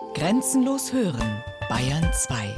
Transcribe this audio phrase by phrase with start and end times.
[0.00, 2.54] Grenzenlos hören, Bayern 2.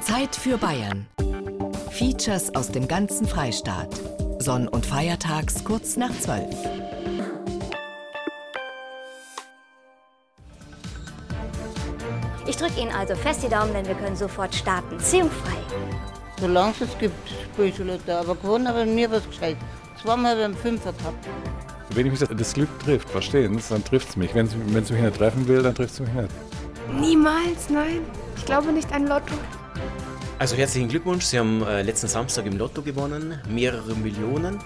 [0.00, 1.06] Zeit für Bayern.
[1.90, 3.88] Features aus dem ganzen Freistaat.
[4.40, 6.44] Sonn- und Feiertags kurz nach 12.
[12.46, 14.98] Ich drücke Ihnen also fest die Daumen, denn wir können sofort starten.
[14.98, 15.58] Ziehungfrei.
[16.40, 18.12] Solange es gibt, schon Lotto.
[18.12, 19.56] Aber gewonnen habe ich mir was gescheit.
[20.02, 21.24] Zweimal beim Fünfer gehabt.
[21.90, 24.34] Wenn mich das Glück trifft, verstehen Sie, dann trifft es mich.
[24.34, 26.30] Wenn es mich nicht treffen will, dann trifft es mich nicht.
[26.98, 28.00] Niemals, nein.
[28.36, 29.34] Ich glaube nicht an Lotto.
[30.38, 34.58] Also herzlichen Glückwunsch, Sie haben äh, letzten Samstag im Lotto gewonnen, mehrere Millionen.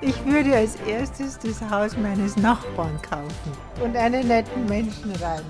[0.00, 3.52] Ich würde als erstes das Haus meines Nachbarn kaufen
[3.84, 5.42] und einen netten Menschen rein.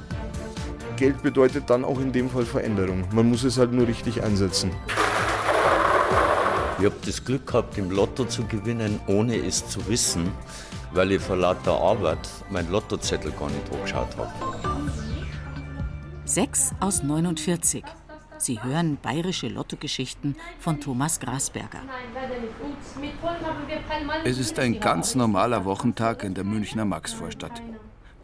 [0.96, 3.04] Geld bedeutet dann auch in dem Fall Veränderung.
[3.12, 4.70] Man muss es halt nur richtig einsetzen.
[6.82, 10.32] Ich habe das Glück gehabt, im Lotto zu gewinnen, ohne es zu wissen,
[10.92, 14.32] weil ich vor lauter Arbeit meinen Lottozettel gar nicht hochgeschaut habe.
[16.24, 17.84] 6 aus 49.
[18.38, 21.82] Sie hören bayerische Lottogeschichten von Thomas Grasberger.
[24.24, 27.62] Es ist ein ganz normaler Wochentag in der Münchner Maxvorstadt.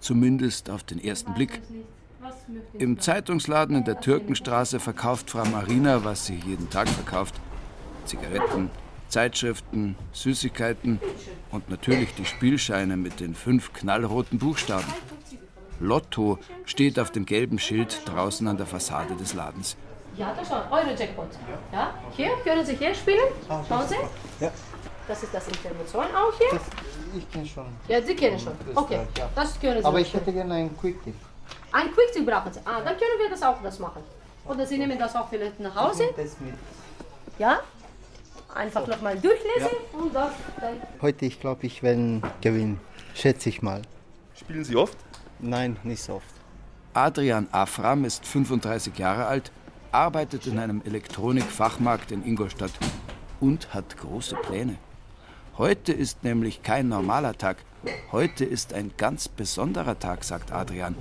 [0.01, 1.63] Zumindest auf den ersten Blick.
[2.73, 7.37] Im Zeitungsladen in der Türkenstraße verkauft Frau Marina, was sie jeden Tag verkauft.
[8.09, 8.71] Zigaretten,
[9.09, 11.01] Zeitschriften, Süßigkeiten
[11.53, 14.93] und natürlich die Spielscheine mit den fünf knallroten Buchstaben.
[15.81, 19.77] Lotto steht auf dem gelben Schild draußen an der Fassade des Ladens.
[20.17, 21.29] Ja, das ist Euro-Jackpot.
[21.73, 23.29] Ja, hier können Sie hier spielen.
[23.47, 23.95] Schauen Sie.
[24.45, 24.51] Ja.
[25.07, 26.59] Das ist das Information auch hier.
[26.59, 26.63] Das,
[27.17, 27.67] ich kenne schon.
[27.87, 28.53] Ja, Sie kennen schon.
[28.75, 29.01] Okay,
[29.35, 29.85] das können Sie.
[29.85, 31.15] Aber ich hätte gerne einen Quick-Tip.
[31.73, 32.61] Ein Quick-Tip brauchen Sie.
[32.65, 34.03] Ah, dann können wir das auch das machen.
[34.47, 36.09] Oder Sie nehmen das auch vielleicht nach Hause.
[36.17, 36.55] Das mit.
[37.39, 37.61] Ja?
[38.55, 40.75] Einfach nochmal durchlesen und das dann.
[41.01, 42.81] Heute, ich glaube, ich werde gewinnen.
[43.15, 43.83] Schätze ich mal.
[44.35, 44.97] Spielen Sie oft?
[45.39, 46.27] Nein, nicht so oft.
[46.95, 49.53] Adrian Afram ist 35 Jahre alt,
[49.93, 52.73] arbeitet in einem Elektronikfachmarkt in Ingolstadt
[53.41, 54.77] und hat große Pläne.
[55.57, 57.59] Heute ist nämlich kein normaler Tag.
[58.11, 60.97] Heute ist ein ganz besonderer Tag, sagt Adrian.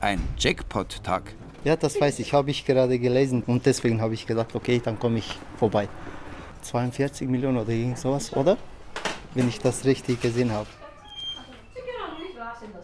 [0.00, 1.34] Ein Jackpot-Tag.
[1.64, 4.98] Ja, das weiß ich, habe ich gerade gelesen und deswegen habe ich gedacht, okay, dann
[4.98, 5.88] komme ich vorbei.
[6.62, 8.56] 42 Millionen oder irgend sowas, oder?
[9.34, 10.68] Wenn ich das richtig gesehen habe.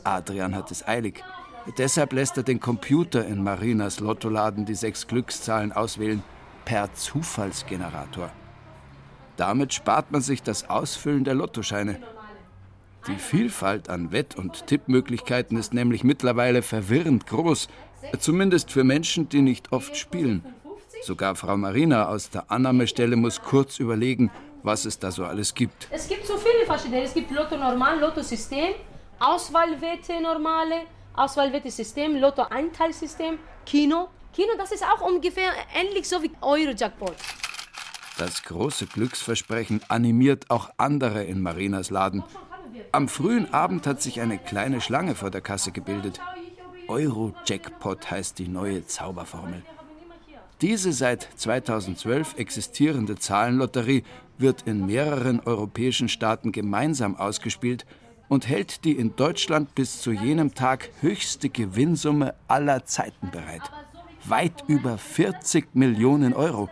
[0.04, 1.22] Adrian hat es eilig.
[1.78, 6.22] Deshalb lässt er den Computer in Marinas Lottoladen die sechs Glückszahlen auswählen,
[6.64, 8.30] per Zufallsgenerator.
[9.36, 12.00] Damit spart man sich das Ausfüllen der Lottoscheine.
[13.08, 17.68] Die Vielfalt an Wett- und Tippmöglichkeiten ist nämlich mittlerweile verwirrend groß,
[18.18, 20.42] zumindest für Menschen, die nicht oft spielen.
[21.04, 24.30] Sogar Frau Marina aus der Annahmestelle muss kurz überlegen,
[24.62, 25.86] was es da so alles gibt.
[25.90, 27.02] Es gibt so viele verschiedene.
[27.02, 28.74] Es gibt Lotto Normal, Lotto System,
[29.20, 34.08] Auswahlwette Normale, Auswahlwette-System, Lotto-Einteilsystem, Kino.
[34.32, 37.14] Kino, das ist auch ungefähr ähnlich so wie Euro-Jackpot.
[38.16, 42.24] Das große Glücksversprechen animiert auch andere in Marinas Laden.
[42.92, 46.18] Am frühen Abend hat sich eine kleine Schlange vor der Kasse gebildet.
[46.88, 49.62] Euro-Jackpot heißt die neue Zauberformel.
[50.60, 54.04] Diese seit 2012 existierende Zahlenlotterie
[54.38, 57.84] wird in mehreren europäischen Staaten gemeinsam ausgespielt
[58.28, 63.62] und hält die in Deutschland bis zu jenem Tag höchste Gewinnsumme aller Zeiten bereit.
[64.26, 66.68] Weit über 40 Millionen Euro.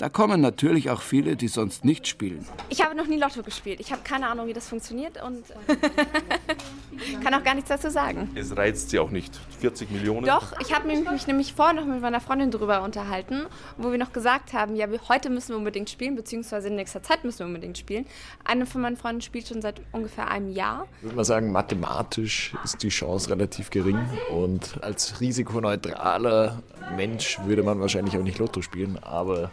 [0.00, 2.46] Da kommen natürlich auch viele, die sonst nicht spielen.
[2.70, 3.80] Ich habe noch nie Lotto gespielt.
[3.80, 5.44] Ich habe keine Ahnung, wie das funktioniert und
[7.22, 8.30] kann auch gar nichts dazu sagen.
[8.34, 9.38] Es reizt Sie auch nicht.
[9.60, 10.24] 40 Millionen?
[10.24, 13.42] Doch, ich habe mich, mich nämlich vorher noch mit meiner Freundin darüber unterhalten,
[13.76, 17.22] wo wir noch gesagt haben, ja, heute müssen wir unbedingt spielen, beziehungsweise in nächster Zeit
[17.22, 18.06] müssen wir unbedingt spielen.
[18.42, 20.86] Eine von meinen Freunden spielt schon seit ungefähr einem Jahr.
[20.96, 23.98] Ich würde mal sagen, mathematisch ist die Chance relativ gering
[24.30, 26.62] und als risikoneutraler
[26.96, 29.50] Mensch würde man wahrscheinlich auch nicht Lotto spielen, aber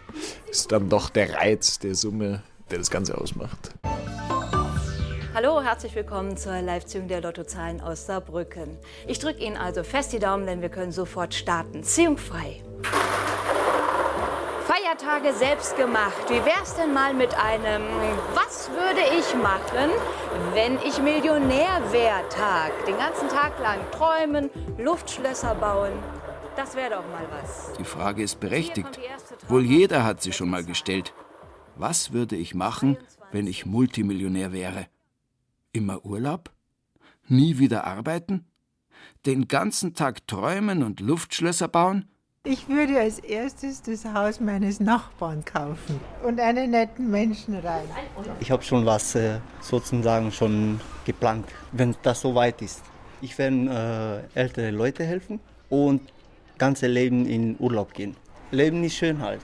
[0.50, 3.72] ist dann doch der Reiz der Summe, der das Ganze ausmacht.
[5.34, 8.78] Hallo, herzlich willkommen zur Live-Ziehung der Lottozahlen aus Saarbrücken.
[9.06, 11.84] Ich drücke Ihnen also fest die Daumen, denn wir können sofort starten.
[11.84, 12.64] Ziehung frei.
[14.66, 16.28] Feiertage selbst gemacht.
[16.28, 17.84] Wie wär's denn mal mit einem
[18.34, 19.92] Was würde ich machen,
[20.54, 22.72] wenn ich Millionär wäre Tag?
[22.86, 25.94] Den ganzen Tag lang träumen, Luftschlösser bauen.
[26.58, 27.74] Das wäre doch mal was.
[27.78, 29.00] Die Frage ist berechtigt.
[29.48, 31.14] Wohl jeder hat sie schon mal gestellt.
[31.76, 32.98] Was würde ich machen,
[33.32, 34.88] wenn ich Multimillionär wäre?
[35.72, 36.50] Immer Urlaub?
[37.28, 38.48] Nie wieder arbeiten?
[39.28, 42.10] Den ganzen Tag träumen und Luftschlösser bauen?
[42.44, 47.86] Ich würde als erstes das Haus meines Nachbarn kaufen und einen netten Menschen rein.
[48.40, 52.82] Ich habe schon was äh, sozusagen schon geplant, wenn das so weit ist.
[53.22, 55.40] Ich werde äh, ältere Leute helfen
[55.70, 56.02] und
[56.58, 58.16] ganze Leben in Urlaub gehen.
[58.52, 59.42] Leben ist schön halt,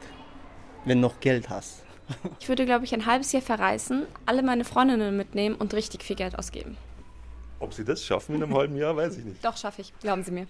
[0.86, 1.84] wenn noch Geld hast.
[2.40, 6.18] Ich würde, glaube ich, ein halbes Jahr verreisen, alle meine Freundinnen mitnehmen und richtig viel
[6.18, 6.76] Geld ausgeben.
[7.60, 9.44] Ob Sie das schaffen in einem halben Jahr, weiß ich nicht.
[9.44, 10.48] Doch, schaffe ich, glauben Sie mir.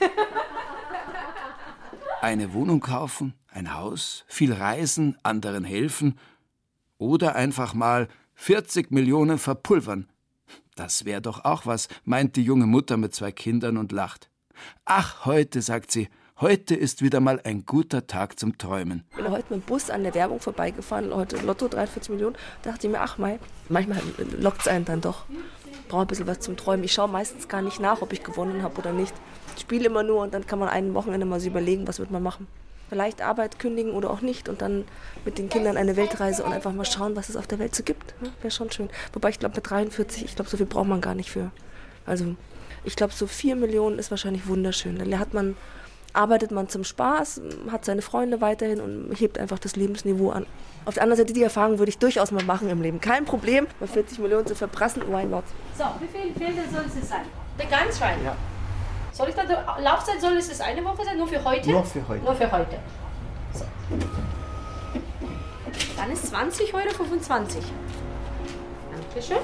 [2.20, 6.18] Eine Wohnung kaufen, ein Haus, viel reisen, anderen helfen
[6.98, 10.08] oder einfach mal 40 Millionen verpulvern.
[10.74, 14.30] Das wäre doch auch was, meint die junge Mutter mit zwei Kindern und lacht.
[14.84, 16.08] Ach, heute, sagt sie,
[16.40, 19.04] heute ist wieder mal ein guter Tag zum Träumen.
[19.10, 22.36] Ich bin heute mit dem Bus an der Werbung vorbeigefahren, heute Lotto 43 Millionen.
[22.62, 23.38] Da dachte ich mir, ach mal,
[23.68, 24.00] manchmal
[24.38, 25.24] lockt es einen dann doch.
[25.88, 26.84] Brauche ein bisschen was zum Träumen.
[26.84, 29.14] Ich schaue meistens gar nicht nach, ob ich gewonnen habe oder nicht.
[29.54, 32.10] Ich spiele immer nur und dann kann man ein Wochenende mal so überlegen, was wird
[32.10, 32.46] man machen.
[32.88, 34.84] Vielleicht Arbeit kündigen oder auch nicht und dann
[35.24, 37.82] mit den Kindern eine Weltreise und einfach mal schauen, was es auf der Welt so
[37.82, 38.14] gibt.
[38.42, 38.88] Wäre schon schön.
[39.12, 41.50] Wobei ich glaube, mit 43, ich glaube, so viel braucht man gar nicht für.
[42.04, 42.36] Also
[42.86, 44.98] ich glaube, so 4 Millionen ist wahrscheinlich wunderschön.
[44.98, 45.56] Dann hat man,
[46.12, 47.40] arbeitet man zum Spaß,
[47.70, 50.46] hat seine Freunde weiterhin und hebt einfach das Lebensniveau an.
[50.84, 53.00] Auf der anderen Seite, die Erfahrung würde ich durchaus mal machen im Leben.
[53.00, 55.44] Kein Problem, mal 40 Millionen zu verprassen, why not?
[55.76, 57.22] So, wie viel Felder soll es sein?
[57.58, 58.18] Der ganz rein?
[58.24, 58.36] Ja.
[59.12, 59.42] Soll ich da,
[59.80, 61.70] Laufzeit soll es eine Woche sein, nur für heute?
[61.70, 62.24] Nur für heute.
[62.24, 62.78] Nur für heute.
[63.52, 63.64] So.
[65.96, 67.64] Dann ist 20 Euro 25.
[68.92, 69.38] Dankeschön.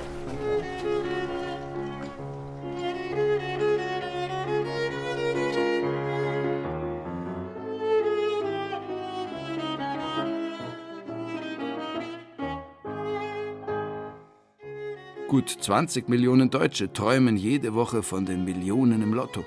[15.33, 19.43] Gut 20 Millionen Deutsche träumen jede Woche von den Millionen im Lotto.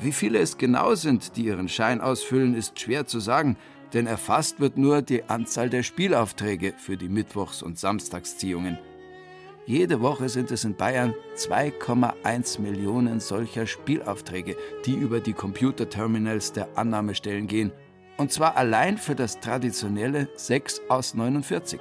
[0.00, 3.56] Wie viele es genau sind, die ihren Schein ausfüllen, ist schwer zu sagen,
[3.92, 8.78] denn erfasst wird nur die Anzahl der Spielaufträge für die Mittwochs- und Samstagsziehungen.
[9.68, 14.56] Jede Woche sind es in Bayern 2,1 Millionen solcher Spielaufträge,
[14.86, 17.70] die über die Computerterminals der Annahmestellen gehen.
[18.16, 21.80] Und zwar allein für das traditionelle 6 aus 49.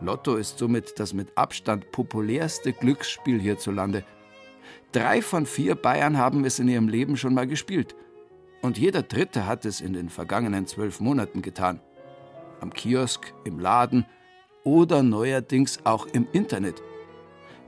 [0.00, 4.02] Lotto ist somit das mit Abstand populärste Glücksspiel hierzulande.
[4.90, 7.94] Drei von vier Bayern haben es in ihrem Leben schon mal gespielt.
[8.60, 11.78] Und jeder Dritte hat es in den vergangenen zwölf Monaten getan.
[12.58, 14.04] Am Kiosk, im Laden
[14.64, 16.82] oder neuerdings auch im Internet.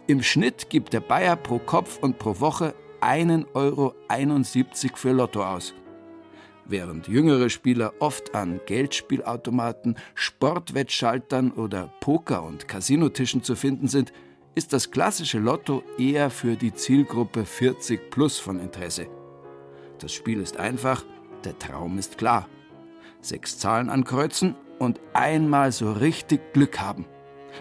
[0.07, 3.95] Im Schnitt gibt der Bayer pro Kopf und pro Woche 1,71 Euro
[4.97, 5.75] für Lotto aus.
[6.67, 14.13] Während jüngere Spieler oft an Geldspielautomaten, Sportwettschaltern oder Poker- und Casinotischen zu finden sind,
[14.55, 19.07] ist das klassische Lotto eher für die Zielgruppe 40 plus von Interesse.
[19.99, 21.05] Das Spiel ist einfach,
[21.45, 22.49] der Traum ist klar.
[23.21, 27.07] Sechs Zahlen ankreuzen und einmal so richtig Glück haben.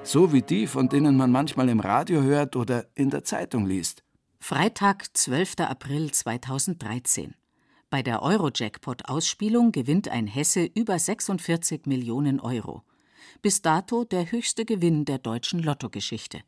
[0.03, 4.03] So wie die, von denen man manchmal im Radio hört oder in der Zeitung liest.
[4.39, 5.59] Freitag, 12.
[5.59, 7.35] April 2013.
[7.89, 12.83] Bei der Eurojackpot-Ausspielung gewinnt ein Hesse über 46 Millionen Euro.
[13.41, 16.39] Bis dato der höchste Gewinn der deutschen Lottogeschichte.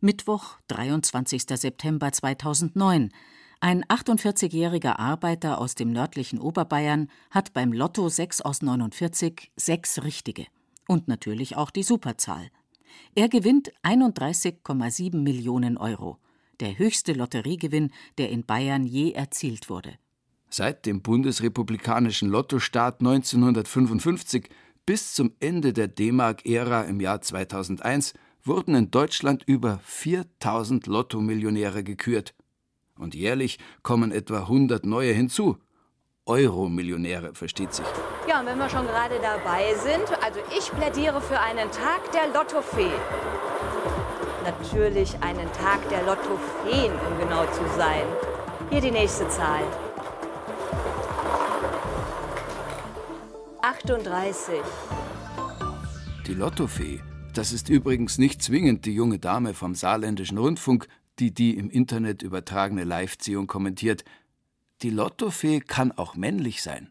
[0.00, 1.42] Mittwoch, 23.
[1.54, 3.10] September 2009.
[3.60, 10.46] Ein 48-jähriger Arbeiter aus dem nördlichen Oberbayern hat beim Lotto 6 aus 49 sechs richtige.
[10.86, 12.50] Und natürlich auch die Superzahl.
[13.16, 16.18] Er gewinnt 31,7 Millionen Euro.
[16.60, 19.98] Der höchste Lotteriegewinn, der in Bayern je erzielt wurde.
[20.50, 24.48] Seit dem bundesrepublikanischen Lottostaat 1955
[24.86, 32.34] bis zum Ende der D-Mark-Ära im Jahr 2001 wurden in Deutschland über 4000 Lottomillionäre gekürt.
[32.98, 35.56] Und jährlich kommen etwa 100 neue hinzu.
[36.26, 37.86] Euro-Millionäre, versteht sich.
[38.28, 42.28] Ja, und wenn wir schon gerade dabei sind, also ich plädiere für einen Tag der
[42.34, 42.92] Lottofee.
[44.44, 48.02] Natürlich einen Tag der Lottofeen, um genau zu sein.
[48.70, 49.62] Hier die nächste Zahl.
[53.62, 54.60] 38.
[56.26, 57.00] Die Lottofee,
[57.34, 60.88] das ist übrigens nicht zwingend die junge Dame vom saarländischen Rundfunk,
[61.18, 64.04] die die im Internet übertragene Live-Ziehung kommentiert.
[64.82, 66.90] Die Lottofee kann auch männlich sein.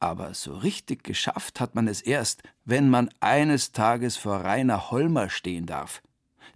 [0.00, 5.30] Aber so richtig geschafft hat man es erst, wenn man eines Tages vor Rainer Holmer
[5.30, 6.02] stehen darf.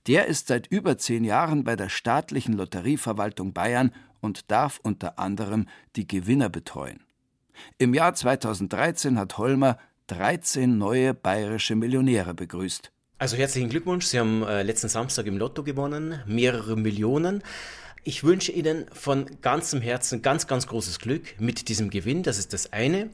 [0.06, 5.66] Der ist seit über zehn Jahren bei der staatlichen Lotterieverwaltung Bayern und darf unter anderem
[5.96, 7.00] die Gewinner betreuen.
[7.78, 12.92] Im Jahr 2013 hat Holmer 13 neue bayerische Millionäre begrüßt.
[13.20, 17.42] Also herzlichen Glückwunsch, Sie haben äh, letzten Samstag im Lotto gewonnen, mehrere Millionen.
[18.08, 22.22] Ich wünsche Ihnen von ganzem Herzen ganz, ganz großes Glück mit diesem Gewinn.
[22.22, 23.10] Das ist das eine.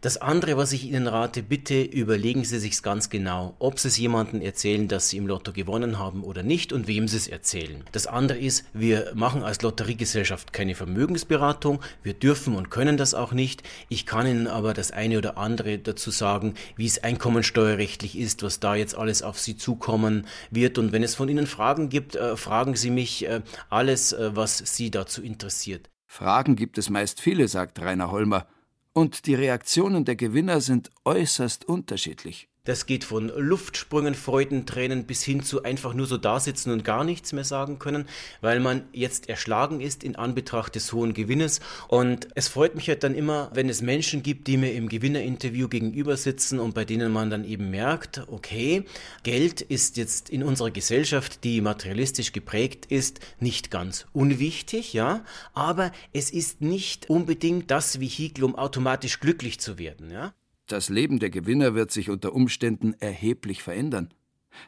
[0.00, 3.98] Das andere, was ich Ihnen rate, bitte überlegen Sie sich ganz genau, ob Sie es
[3.98, 7.84] jemandem erzählen, dass Sie im Lotto gewonnen haben oder nicht und wem Sie es erzählen.
[7.92, 11.82] Das andere ist, wir machen als Lotteriegesellschaft keine Vermögensberatung.
[12.02, 13.62] Wir dürfen und können das auch nicht.
[13.90, 18.60] Ich kann Ihnen aber das eine oder andere dazu sagen, wie es einkommensteuerrechtlich ist, was
[18.60, 20.78] da jetzt alles auf Sie zukommen wird.
[20.78, 24.56] Und wenn es von Ihnen Fragen gibt, äh, fragen Sie mich äh, alles, äh, was
[24.56, 25.90] Sie dazu interessiert.
[26.06, 28.46] Fragen gibt es meist viele, sagt Rainer Holmer,
[28.94, 32.48] und die Reaktionen der Gewinner sind äußerst unterschiedlich.
[32.68, 37.32] Das geht von Luftsprüngen, Freudentränen bis hin zu einfach nur so dasitzen und gar nichts
[37.32, 38.04] mehr sagen können,
[38.42, 41.60] weil man jetzt erschlagen ist in Anbetracht des hohen Gewinnes.
[41.88, 45.68] Und es freut mich halt dann immer, wenn es Menschen gibt, die mir im Gewinnerinterview
[45.68, 48.84] gegenüber sitzen und bei denen man dann eben merkt, okay,
[49.22, 55.90] Geld ist jetzt in unserer Gesellschaft, die materialistisch geprägt ist, nicht ganz unwichtig, ja, aber
[56.12, 60.34] es ist nicht unbedingt das Vehikel, um automatisch glücklich zu werden, ja.
[60.68, 64.10] Das Leben der Gewinner wird sich unter Umständen erheblich verändern.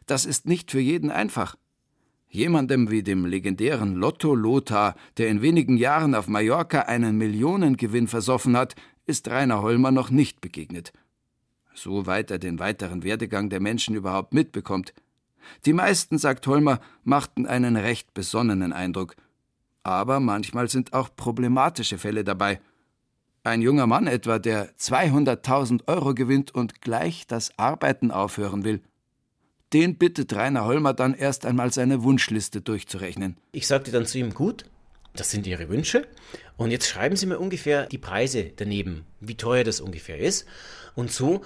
[0.07, 1.57] Das ist nicht für jeden einfach.
[2.31, 8.57] Jemandem wie dem legendären Lotto Lothar, der in wenigen Jahren auf Mallorca einen Millionengewinn versoffen
[8.57, 10.93] hat, ist Rainer Holmer noch nicht begegnet.
[11.75, 14.95] Soweit er den weiteren Werdegang der Menschen überhaupt mitbekommt.
[15.67, 19.17] Die meisten, sagt Holmer, machten einen recht besonnenen Eindruck.
[19.83, 22.61] Aber manchmal sind auch problematische Fälle dabei.
[23.43, 28.83] Ein junger Mann etwa, der 200.000 Euro gewinnt und gleich das Arbeiten aufhören will.
[29.73, 33.39] Den bittet Rainer Holmer dann erst einmal seine Wunschliste durchzurechnen.
[33.53, 34.67] Ich sagte dann zu ihm, gut,
[35.15, 36.07] das sind Ihre Wünsche.
[36.59, 40.47] Und jetzt schreiben Sie mir ungefähr die Preise daneben, wie teuer das ungefähr ist.
[40.95, 41.41] Und so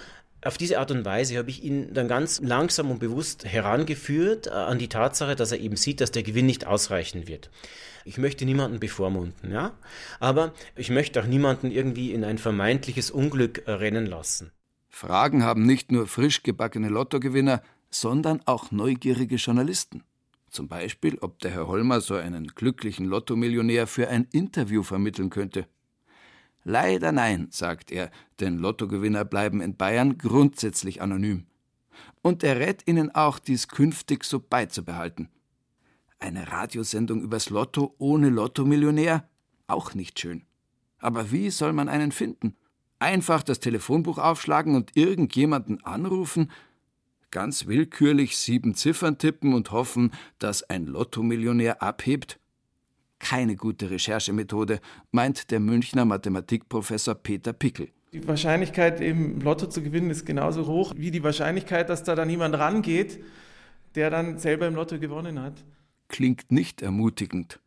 [0.45, 4.51] auf diese Art und Weise habe ich ihn dann ganz langsam und bewusst herangeführt äh,
[4.51, 7.51] an die Tatsache, dass er eben sieht, dass der Gewinn nicht ausreichen wird.
[8.05, 9.73] Ich möchte niemanden bevormunden, ja,
[10.21, 14.53] aber ich möchte auch niemanden irgendwie in ein vermeintliches Unglück äh, rennen lassen.
[14.91, 20.05] Fragen haben nicht nur frisch gebackene Lottogewinner, sondern auch neugierige Journalisten.
[20.51, 25.67] Zum Beispiel, ob der Herr Holmer so einen glücklichen Lottomillionär für ein Interview vermitteln könnte.
[26.65, 31.47] Leider nein, sagt er, denn Lottogewinner bleiben in Bayern grundsätzlich anonym.
[32.23, 35.29] Und er rät ihnen auch, dies künftig so beizubehalten.
[36.19, 39.29] Eine Radiosendung übers Lotto ohne Lottomillionär?
[39.67, 40.45] Auch nicht schön.
[40.99, 42.57] Aber wie soll man einen finden?
[42.99, 46.51] Einfach das Telefonbuch aufschlagen und irgendjemanden anrufen?
[47.31, 52.41] Ganz willkürlich sieben Ziffern tippen und hoffen, dass ein Lottomillionär abhebt?
[53.25, 57.89] Keine gute Recherchemethode, meint der Münchner Mathematikprofessor Peter Pickel.
[58.13, 62.29] Die Wahrscheinlichkeit, im Lotto zu gewinnen, ist genauso hoch wie die Wahrscheinlichkeit, dass da dann
[62.29, 63.19] jemand rangeht,
[63.95, 65.65] der dann selber im Lotto gewonnen hat.
[66.09, 67.61] Klingt nicht ermutigend.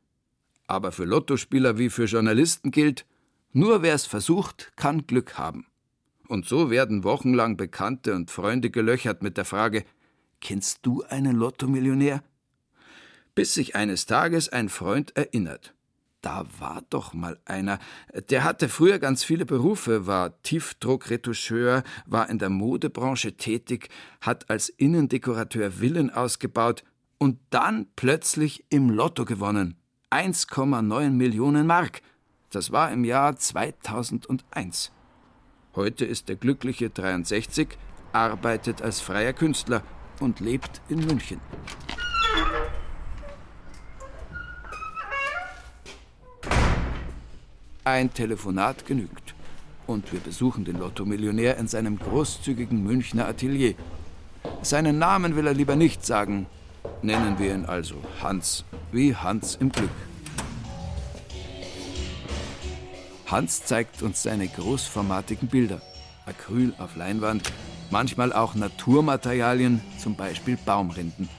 [0.68, 3.06] Aber für Lottospieler wie für Journalisten gilt,
[3.52, 5.66] nur wer es versucht, kann Glück haben.
[6.28, 9.86] Und so werden wochenlang Bekannte und Freunde gelöchert mit der Frage:
[10.40, 12.22] Kennst du einen Lottomillionär?
[13.38, 15.76] Bis sich eines Tages ein Freund erinnert.
[16.22, 17.78] Da war doch mal einer.
[18.32, 23.90] Der hatte früher ganz viele Berufe, war Tiefdruckretoucheur, war in der Modebranche tätig,
[24.22, 26.84] hat als Innendekorateur Villen ausgebaut
[27.20, 29.78] und dann plötzlich im Lotto gewonnen.
[30.10, 32.02] 1,9 Millionen Mark.
[32.50, 34.92] Das war im Jahr 2001.
[35.76, 37.78] Heute ist der glückliche 63,
[38.14, 39.84] arbeitet als freier Künstler
[40.20, 41.40] und lebt in München.
[47.88, 49.34] Ein Telefonat genügt.
[49.86, 53.76] Und wir besuchen den Lottomillionär in seinem großzügigen Münchner Atelier.
[54.62, 56.48] Seinen Namen will er lieber nicht sagen.
[57.02, 59.98] Nennen wir ihn also Hans, wie Hans im Glück.
[63.28, 65.82] Hans zeigt uns seine großformatigen Bilder.
[66.26, 67.50] Acryl auf Leinwand,
[67.90, 71.30] manchmal auch Naturmaterialien, zum Beispiel Baumrinden.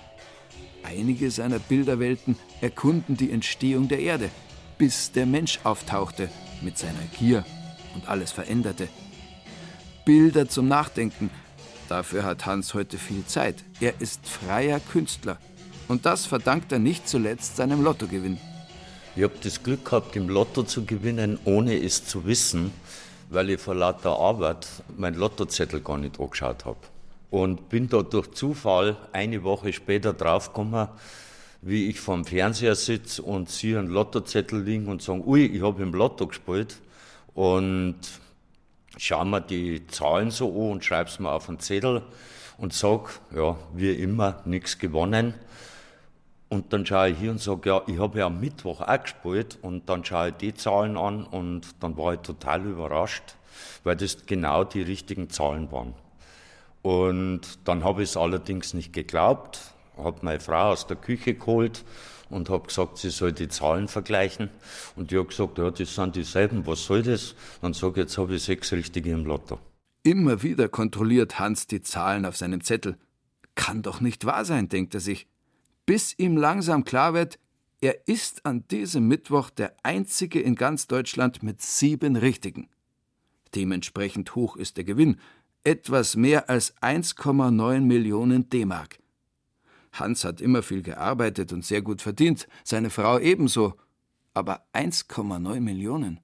[0.82, 4.30] Einige seiner Bilderwelten erkunden die Entstehung der Erde,
[4.78, 6.30] bis der Mensch auftauchte
[6.62, 7.44] mit seiner Gier
[7.94, 8.88] und alles veränderte.
[10.04, 11.30] Bilder zum Nachdenken,
[11.88, 13.64] dafür hat Hans heute viel Zeit.
[13.80, 15.38] Er ist freier Künstler.
[15.88, 18.38] Und das verdankt er nicht zuletzt seinem Lottogewinn.
[19.16, 22.72] Ich habe das Glück gehabt, im Lotto zu gewinnen, ohne es zu wissen,
[23.30, 26.78] weil ich vor lauter Arbeit mein Lottozettel gar nicht angeschaut habe.
[27.30, 30.88] Und bin da durch Zufall eine Woche später draufgekommen,
[31.60, 35.82] wie ich vorm Fernseher sitze und sehe einen Lottozettel liegen und sage, ui, ich habe
[35.82, 36.80] im Lotto gespielt.
[37.34, 37.98] Und
[38.96, 42.02] schaue mir die Zahlen so an und schreibe es mir auf einen Zettel
[42.58, 45.34] und sage, ja, wie immer, nichts gewonnen.
[46.48, 49.58] Und dann schaue ich hier und sage, ja, ich habe ja am Mittwoch auch gespielt
[49.62, 53.36] und dann schaue ich die Zahlen an und dann war ich total überrascht,
[53.84, 55.94] weil das genau die richtigen Zahlen waren.
[56.82, 61.84] Und dann habe ich es allerdings nicht geglaubt, habe meine Frau aus der Küche geholt
[62.30, 64.50] und habe gesagt, sie soll die Zahlen vergleichen.
[64.96, 67.34] Und die hat gesagt, ja, das sind dieselben, was soll das?
[67.62, 69.58] Dann sage ich, jetzt habe ich sechs richtige im Lotto.
[70.02, 72.96] Immer wieder kontrolliert Hans die Zahlen auf seinem Zettel.
[73.54, 75.26] Kann doch nicht wahr sein, denkt er sich.
[75.86, 77.38] Bis ihm langsam klar wird,
[77.80, 82.68] er ist an diesem Mittwoch der einzige in ganz Deutschland mit sieben Richtigen.
[83.54, 85.18] Dementsprechend hoch ist der Gewinn,
[85.64, 88.98] etwas mehr als 1,9 Millionen D-Mark.
[89.92, 93.74] Hans hat immer viel gearbeitet und sehr gut verdient, seine Frau ebenso.
[94.34, 96.20] Aber 1,9 Millionen?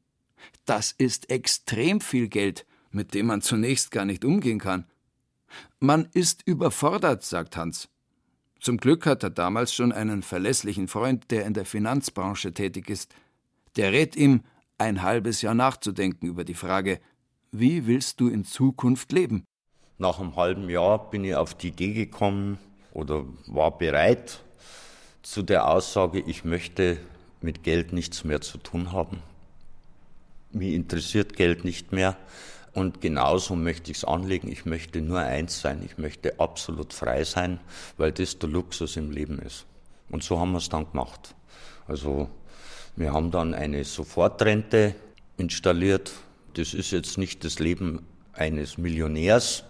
[0.64, 4.86] Das ist extrem viel Geld, mit dem man zunächst gar nicht umgehen kann.
[5.78, 7.88] Man ist überfordert, sagt Hans.
[8.60, 13.14] Zum Glück hat er damals schon einen verlässlichen Freund, der in der Finanzbranche tätig ist.
[13.76, 14.42] Der rät ihm,
[14.78, 17.00] ein halbes Jahr nachzudenken über die Frage,
[17.52, 19.44] wie willst du in Zukunft leben?
[19.98, 22.58] Nach einem halben Jahr bin ich auf die Idee gekommen
[22.94, 24.40] oder war bereit
[25.22, 26.98] zu der Aussage, ich möchte
[27.40, 29.22] mit Geld nichts mehr zu tun haben.
[30.52, 32.16] Mich interessiert Geld nicht mehr.
[32.72, 34.50] Und genauso möchte ich es anlegen.
[34.50, 35.82] Ich möchte nur eins sein.
[35.84, 37.60] Ich möchte absolut frei sein,
[37.96, 39.64] weil das der Luxus im Leben ist.
[40.10, 41.34] Und so haben wir es dann gemacht.
[41.86, 42.28] Also
[42.96, 44.94] wir haben dann eine Sofortrente
[45.36, 46.12] installiert.
[46.54, 49.64] Das ist jetzt nicht das Leben eines Millionärs,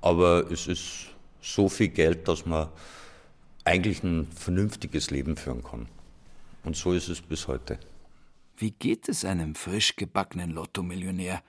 [0.00, 1.11] aber es ist
[1.42, 2.68] so viel Geld, dass man
[3.64, 5.88] eigentlich ein vernünftiges Leben führen kann.
[6.64, 7.78] Und so ist es bis heute.
[8.56, 11.42] Wie geht es einem frisch gebackenen Lottomillionär?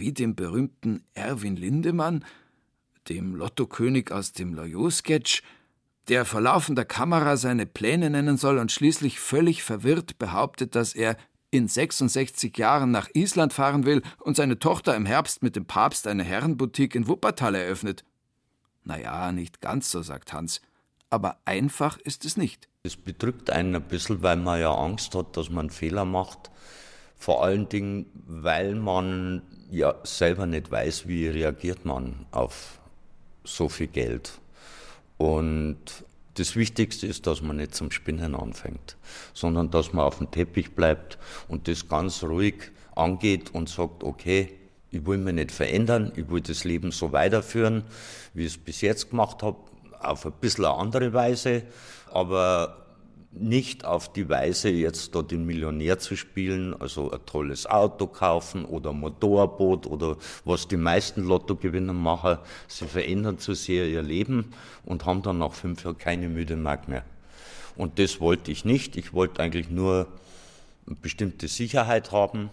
[0.00, 2.24] wie dem berühmten Erwin Lindemann,
[3.08, 5.42] dem Lottokönig aus dem Loyot-Sketch,
[6.08, 11.16] der vor laufender Kamera seine Pläne nennen soll und schließlich völlig verwirrt behauptet, dass er
[11.52, 16.06] in 66 Jahren nach Island fahren will und seine Tochter im Herbst mit dem Papst
[16.06, 18.04] eine Herrenboutique in Wuppertal eröffnet.
[18.90, 20.60] Naja, nicht ganz so, sagt Hans.
[21.10, 22.66] Aber einfach ist es nicht.
[22.82, 26.50] Es bedrückt einen ein bisschen, weil man ja Angst hat, dass man Fehler macht.
[27.16, 32.80] Vor allen Dingen, weil man ja selber nicht weiß, wie reagiert man auf
[33.44, 34.40] so viel Geld.
[35.18, 35.78] Und
[36.34, 38.96] das Wichtigste ist, dass man nicht zum Spinnen anfängt,
[39.34, 44.59] sondern dass man auf dem Teppich bleibt und das ganz ruhig angeht und sagt, okay,
[44.90, 47.84] ich will mich nicht verändern, ich will das Leben so weiterführen,
[48.34, 49.58] wie ich es bis jetzt gemacht habe,
[50.00, 51.62] auf ein bisschen eine andere Weise,
[52.12, 52.76] aber
[53.32, 58.64] nicht auf die Weise, jetzt da den Millionär zu spielen, also ein tolles Auto kaufen
[58.64, 62.38] oder ein Motorboot oder was die meisten Lottogewinner machen.
[62.66, 64.52] Sie verändern zu sehr ihr Leben
[64.84, 67.04] und haben dann nach fünf Jahren keine müde Mark mehr.
[67.76, 68.96] Und das wollte ich nicht.
[68.96, 70.08] Ich wollte eigentlich nur
[70.86, 72.50] eine bestimmte Sicherheit haben,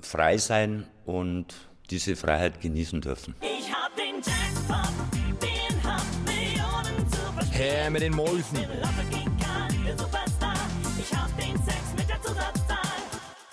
[0.00, 3.34] frei sein und diese Freiheit genießen dürfen.
[3.40, 8.58] Ich hab den Jackpot, den hab Millionen zu Her mit den Mäusen.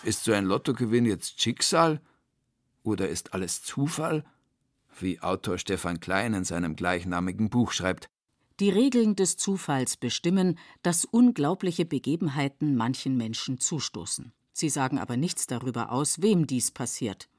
[0.03, 2.01] Ist so ein Lottogewinn jetzt Schicksal
[2.83, 4.23] oder ist alles Zufall?
[4.99, 8.09] Wie Autor Stefan Klein in seinem gleichnamigen Buch schreibt.
[8.59, 14.33] Die Regeln des Zufalls bestimmen, dass unglaubliche Begebenheiten manchen Menschen zustoßen.
[14.51, 17.29] Sie sagen aber nichts darüber aus, wem dies passiert.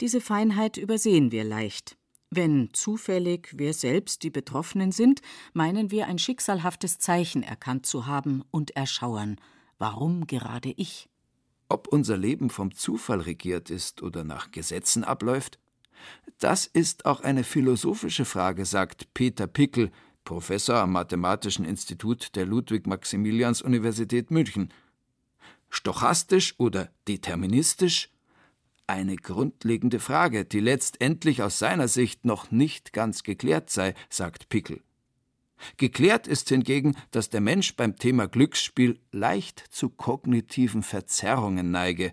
[0.00, 1.96] Diese Feinheit übersehen wir leicht.
[2.30, 5.20] Wenn zufällig wir selbst die Betroffenen sind,
[5.52, 9.36] meinen wir ein schicksalhaftes Zeichen erkannt zu haben und erschauern.
[9.78, 11.08] Warum gerade ich?
[11.68, 15.58] Ob unser Leben vom Zufall regiert ist oder nach Gesetzen abläuft?
[16.38, 19.90] Das ist auch eine philosophische Frage, sagt Peter Pickel,
[20.24, 24.72] Professor am Mathematischen Institut der Ludwig-Maximilians-Universität München.
[25.68, 28.13] Stochastisch oder deterministisch?
[28.86, 34.82] Eine grundlegende Frage, die letztendlich aus seiner Sicht noch nicht ganz geklärt sei, sagt Pickel.
[35.78, 42.12] Geklärt ist hingegen, dass der Mensch beim Thema Glücksspiel leicht zu kognitiven Verzerrungen neige,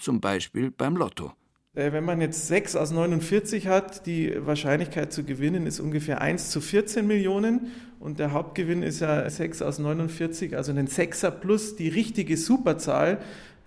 [0.00, 1.32] zum Beispiel beim Lotto.
[1.74, 6.50] Äh, wenn man jetzt 6 aus 49 hat, die Wahrscheinlichkeit zu gewinnen ist ungefähr 1
[6.50, 11.76] zu 14 Millionen und der Hauptgewinn ist ja 6 aus 49, also ein Sechser plus
[11.76, 13.18] die richtige Superzahl.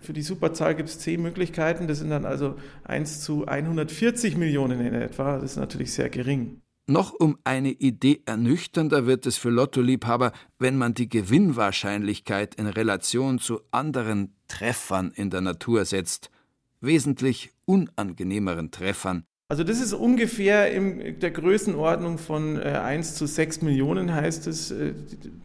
[0.02, 4.80] Für die Superzahl gibt es 10 Möglichkeiten, das sind dann also 1 zu 140 Millionen
[4.80, 6.60] in etwa, das ist natürlich sehr gering.
[6.88, 13.38] Noch um eine Idee ernüchternder wird es für Lottoliebhaber, wenn man die Gewinnwahrscheinlichkeit in Relation
[13.38, 16.30] zu anderen Treffern in der Natur setzt,
[16.80, 19.24] wesentlich unangenehmeren Treffern.
[19.52, 24.72] Also das ist ungefähr in der Größenordnung von 1 zu 6 Millionen heißt es.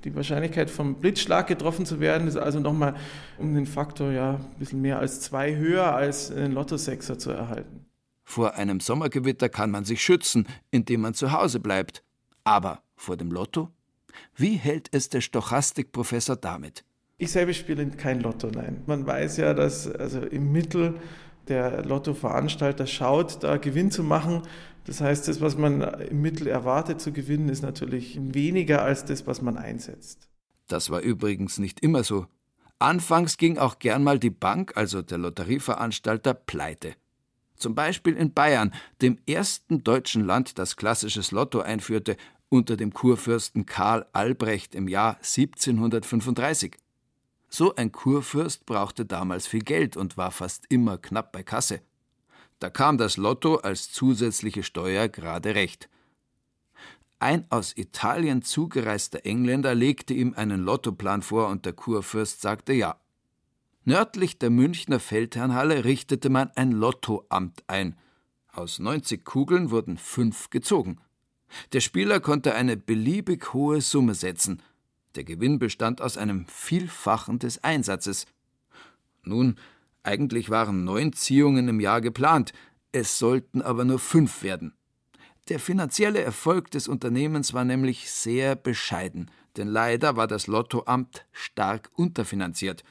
[0.06, 2.96] Die Wahrscheinlichkeit vom Blitzschlag getroffen zu werden ist also nochmal
[3.38, 7.86] um den Faktor ja ein bisschen mehr als zwei höher als einen Lotto-Sechser zu erhalten.
[8.24, 12.02] Vor einem Sommergewitter kann man sich schützen, indem man zu Hause bleibt.
[12.46, 13.72] Aber vor dem Lotto?
[14.38, 16.86] Wie hält es der Stochastikprofessor damit?
[17.18, 18.84] Ich selber spiele kein Lotto, nein.
[18.86, 20.94] Man weiß ja, dass also im Mittel
[21.50, 24.44] der Lottoveranstalter schaut, da Gewinn zu machen.
[24.86, 29.28] Das heißt, das, was man im Mittel erwartet zu gewinnen, ist natürlich weniger als das,
[29.28, 30.30] was man einsetzt.
[30.68, 32.28] Das war übrigens nicht immer so.
[32.80, 36.94] Anfangs ging auch gern mal die Bank, also der Lotterieveranstalter, pleite.
[37.56, 42.18] Zum Beispiel in Bayern, dem ersten deutschen Land, das klassisches Lotto einführte,
[42.50, 46.78] unter dem Kurfürsten Karl Albrecht im Jahr 1735.
[47.50, 51.82] So ein Kurfürst brauchte damals viel Geld und war fast immer knapp bei Kasse.
[52.60, 55.90] Da kam das Lotto als zusätzliche Steuer gerade recht.
[57.20, 63.00] Ein aus Italien zugereister Engländer legte ihm einen Lottoplan vor und der Kurfürst sagte ja.
[63.86, 67.98] Nördlich der Münchner Feldherrnhalle richtete man ein Lottoamt ein.
[68.52, 71.00] Aus 90 Kugeln wurden fünf gezogen.
[71.74, 74.62] Der Spieler konnte eine beliebig hohe Summe setzen.
[75.18, 78.28] Der Gewinn bestand aus einem Vielfachen des Einsatzes.
[79.24, 79.58] Nun,
[80.04, 82.54] eigentlich waren neun Ziehungen im Jahr geplant,
[82.92, 84.76] es sollten aber nur fünf werden.
[85.50, 91.90] Der finanzielle Erfolg des Unternehmens war nämlich sehr bescheiden, denn leider war das Lottoamt stark
[91.96, 92.84] unterfinanziert.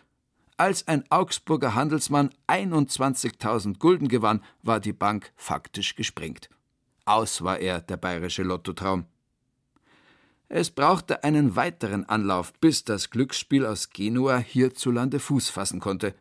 [0.56, 6.50] Als ein Augsburger Handelsmann 21.000 Gulden gewann, war die Bank faktisch gesprengt.
[7.04, 9.06] Aus war er, der bayerische Lottotraum.
[10.48, 16.14] Es brauchte einen weiteren Anlauf, bis das Glücksspiel aus Genua hierzulande Fuß fassen konnte.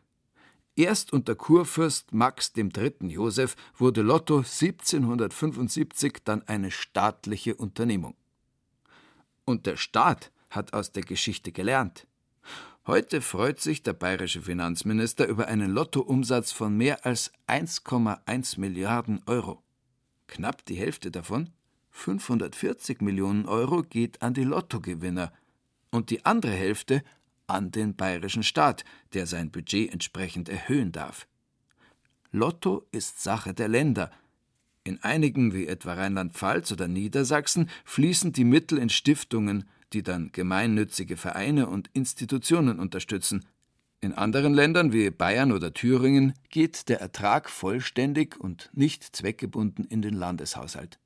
[0.76, 2.96] Erst unter Kurfürst Max III.
[3.02, 8.16] Joseph wurde Lotto 1775 dann eine staatliche Unternehmung.
[9.46, 12.08] Und der Staat hat aus der Geschichte gelernt.
[12.88, 19.64] Heute freut sich der bayerische Finanzminister über einen Lottoumsatz von mehr als 1,1 Milliarden Euro.
[20.28, 21.52] Knapp die Hälfte davon,
[21.96, 25.32] 540 Millionen Euro, geht an die Lottogewinner
[25.92, 27.04] und die andere Hälfte
[27.48, 31.26] an den bayerischen Staat, der sein Budget entsprechend erhöhen darf.
[32.32, 34.12] Lotto ist Sache der Länder.
[34.84, 41.16] In einigen wie etwa Rheinland-Pfalz oder Niedersachsen fließen die Mittel in Stiftungen, die dann gemeinnützige
[41.16, 43.46] Vereine und Institutionen unterstützen.
[44.02, 50.02] In anderen Ländern wie Bayern oder Thüringen geht der Ertrag vollständig und nicht zweckgebunden in
[50.02, 51.00] den Landeshaushalt.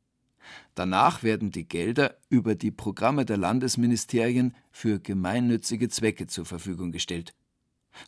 [0.76, 7.34] Danach werden die Gelder über die Programme der Landesministerien für gemeinnützige Zwecke zur Verfügung gestellt.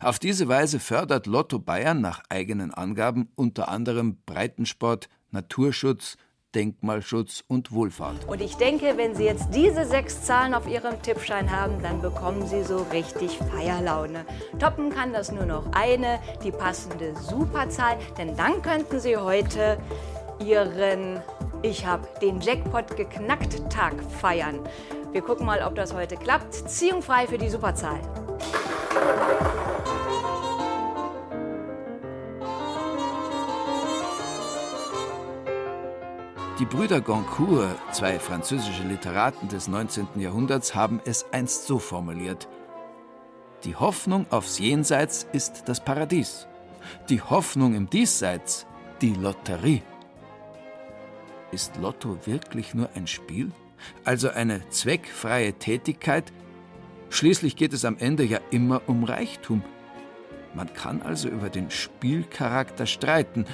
[0.00, 6.16] Auf diese Weise fördert Lotto Bayern nach eigenen Angaben unter anderem Breitensport, Naturschutz,
[6.54, 8.28] Denkmalschutz und Wohlfahrt.
[8.28, 12.46] Und ich denke, wenn Sie jetzt diese sechs Zahlen auf Ihrem Tippschein haben, dann bekommen
[12.46, 14.26] Sie so richtig Feierlaune.
[14.58, 19.78] Toppen kann das nur noch eine, die passende Superzahl, denn dann könnten Sie heute
[20.44, 21.22] Ihren
[21.64, 24.58] Ich habe den Jackpot geknackt Tag feiern.
[25.12, 26.54] Wir gucken mal, ob das heute klappt.
[26.68, 28.00] Ziehung frei für die Superzahl.
[36.58, 40.08] Die Brüder Goncourt, zwei französische Literaten des 19.
[40.16, 42.48] Jahrhunderts, haben es einst so formuliert:
[43.62, 46.48] Die Hoffnung aufs Jenseits ist das Paradies.
[47.08, 48.66] Die Hoffnung im Diesseits
[49.00, 49.82] die Lotterie.
[51.52, 53.52] Ist Lotto wirklich nur ein Spiel?
[54.04, 56.32] Also eine zweckfreie Tätigkeit?
[57.10, 59.62] Schließlich geht es am Ende ja immer um Reichtum.
[60.54, 63.44] Man kann also über den Spielcharakter streiten.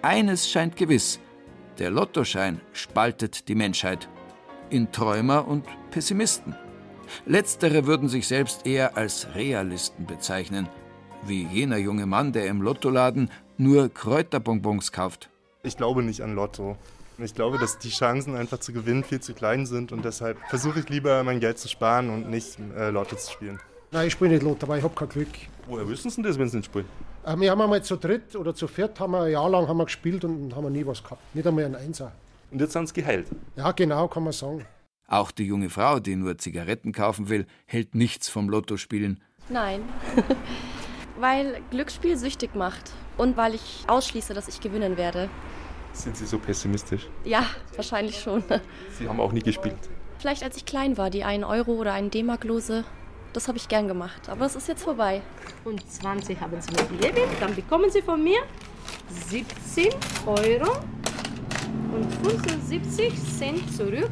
[0.00, 1.18] Eines scheint gewiss,
[1.78, 4.08] der Lottoschein spaltet die Menschheit
[4.70, 6.54] in Träumer und Pessimisten.
[7.26, 10.68] Letztere würden sich selbst eher als Realisten bezeichnen,
[11.26, 15.30] wie jener junge Mann, der im Lottoladen nur Kräuterbonbons kauft.
[15.64, 16.76] Ich glaube nicht an Lotto.
[17.18, 20.80] Ich glaube, dass die Chancen einfach zu gewinnen viel zu klein sind und deshalb versuche
[20.80, 23.60] ich lieber mein Geld zu sparen und nicht äh, Lotto zu spielen.
[23.92, 25.28] Nein, ich spiele nicht Lotto, weil ich habe kein Glück.
[25.68, 26.86] Woher wissen Sie das, wenn Sie nicht spielen?
[27.24, 29.76] Äh, wir haben einmal zu dritt oder zu viert haben wir ein Jahr lang haben
[29.76, 31.22] wir gespielt und haben wir nie was gehabt.
[31.32, 32.10] Nicht einmal ein Einser.
[32.50, 33.28] Und jetzt sind Sie geheilt?
[33.54, 34.66] Ja, genau, kann man sagen.
[35.06, 39.20] Auch die junge Frau, die nur Zigaretten kaufen will, hält nichts vom Lottospielen.
[39.48, 39.82] Nein.
[41.18, 45.28] weil Glücksspiel süchtig macht und weil ich ausschließe, dass ich gewinnen werde.
[45.92, 47.08] Sind Sie so pessimistisch?
[47.24, 47.46] Ja,
[47.76, 48.42] wahrscheinlich schon.
[48.98, 49.76] Sie haben auch nie gespielt.
[50.18, 52.84] Vielleicht als ich klein war, die 1 Euro oder 1 D-Mark-Lose.
[53.32, 55.22] Das habe ich gern gemacht, aber es ist jetzt vorbei.
[55.64, 58.40] Und 20 haben Sie mir gegeben, dann bekommen Sie von mir
[59.28, 59.88] 17
[60.26, 60.76] Euro
[61.92, 64.10] und 75 Cent zurück.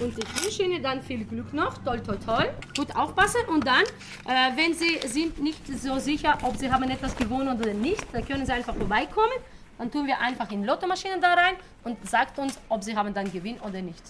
[0.00, 1.78] Und ich wünsche Ihnen dann viel Glück noch.
[1.78, 2.50] Toll, toll, toll.
[2.76, 3.40] Gut aufpassen.
[3.48, 3.84] Und dann,
[4.26, 8.26] äh, wenn Sie sind nicht so sicher, ob Sie haben etwas gewonnen oder nicht, dann
[8.26, 9.38] können Sie einfach vorbeikommen.
[9.78, 13.30] Dann tun wir einfach in Lottomaschinen da rein und sagt uns, ob Sie haben dann
[13.30, 14.02] Gewinn oder nicht.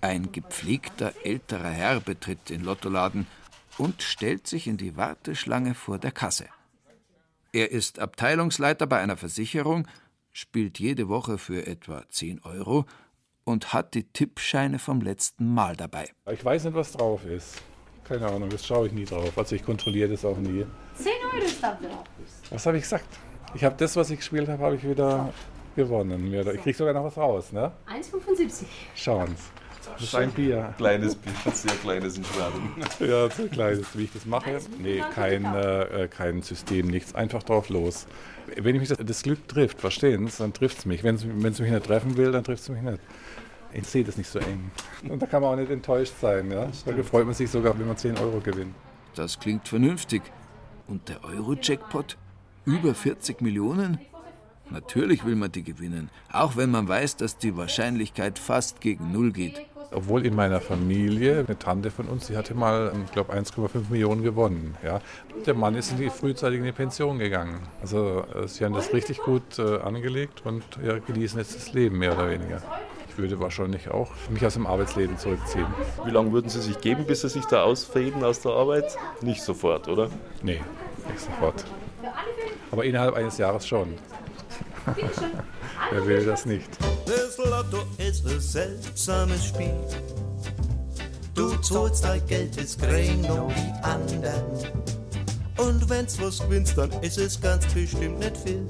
[0.00, 3.26] Ein gepflegter älterer Herr betritt den Lottoladen
[3.78, 6.46] und stellt sich in die Warteschlange vor der Kasse.
[7.52, 9.88] Er ist Abteilungsleiter bei einer Versicherung,
[10.32, 12.84] spielt jede Woche für etwa 10 Euro
[13.44, 16.10] und hat die Tippscheine vom letzten Mal dabei.
[16.30, 17.62] Ich weiß nicht, was drauf ist.
[18.04, 19.36] Keine Ahnung, das schaue ich nie drauf.
[19.36, 20.66] Also ich kontrolliere das auch nie.
[20.96, 22.04] 10 Euro ist da drauf.
[22.50, 23.06] Was habe ich gesagt?
[23.54, 25.32] Ich habe das, was ich gespielt habe, habe ich wieder
[25.76, 26.32] gewonnen.
[26.34, 27.72] Ich kriege sogar noch was raus, ne?
[27.88, 28.64] 1,75.
[28.94, 29.63] Schauen Sie.
[29.92, 30.74] Das ist ein Bier.
[30.76, 32.70] Kleines Bier, sehr kleines in Schwaben.
[33.00, 33.86] ja, sehr kleines.
[33.96, 34.58] Wie ich das mache?
[34.78, 37.14] Nee, kein, äh, kein System, nichts.
[37.14, 38.06] Einfach drauf los.
[38.56, 41.02] Wenn mich das, das Glück trifft, verstehen Sie, dann trifft es mich.
[41.04, 43.00] Wenn es mich nicht treffen will, dann trifft es mich nicht.
[43.72, 44.70] Ich sehe das nicht so eng.
[45.08, 46.50] Und da kann man auch nicht enttäuscht sein.
[46.50, 46.68] Ja?
[46.86, 48.74] Da freut man sich sogar, wenn man 10 Euro gewinnt.
[49.16, 50.22] Das klingt vernünftig.
[50.86, 52.16] Und der Euro-Jackpot?
[52.66, 53.98] Über 40 Millionen?
[54.70, 59.32] Natürlich will man die gewinnen, auch wenn man weiß, dass die Wahrscheinlichkeit fast gegen Null
[59.32, 59.60] geht.
[59.94, 64.22] Obwohl in meiner Familie, eine Tante von uns, die hatte mal, ich glaube, 1,5 Millionen
[64.22, 64.76] gewonnen.
[64.82, 65.00] Ja.
[65.46, 67.60] Der Mann ist in die frühzeitig in die Pension gegangen.
[67.80, 71.98] Also äh, sie haben das richtig gut äh, angelegt und ja, genießen jetzt das Leben
[71.98, 72.60] mehr oder weniger.
[73.08, 75.66] Ich würde wahrscheinlich auch mich aus dem Arbeitsleben zurückziehen.
[76.04, 78.96] Wie lange würden Sie sich geben, bis Sie sich da ausfäden aus der Arbeit?
[79.20, 80.10] Nicht sofort, oder?
[80.42, 80.60] Nee,
[81.08, 81.64] nicht sofort.
[82.72, 83.94] Aber innerhalb eines Jahres schon.
[85.90, 86.68] Wer will das nicht?
[87.06, 89.74] Das Lotto ist ein seltsames Spiel.
[91.34, 94.44] Du zahlst dein Geld, es kriegen noch die anderen.
[95.56, 98.66] Und wenn's was gewinnst, dann ist es ganz bestimmt nicht viel.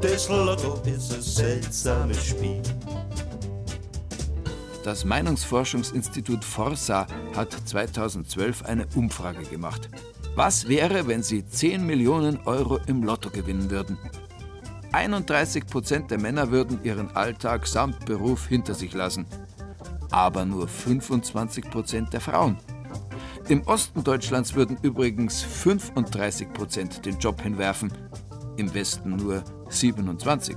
[0.00, 2.62] Das Lotto ist ein seltsames Spiel.
[4.84, 9.88] Das Meinungsforschungsinstitut Forsa hat 2012 eine Umfrage gemacht.
[10.34, 13.96] Was wäre, wenn Sie 10 Millionen Euro im Lotto gewinnen würden?
[14.92, 19.26] 31 Prozent der Männer würden ihren Alltag samt Beruf hinter sich lassen.
[20.10, 22.58] Aber nur 25 Prozent der Frauen.
[23.48, 27.90] Im Osten Deutschlands würden übrigens 35 Prozent den Job hinwerfen,
[28.58, 30.56] im Westen nur 27.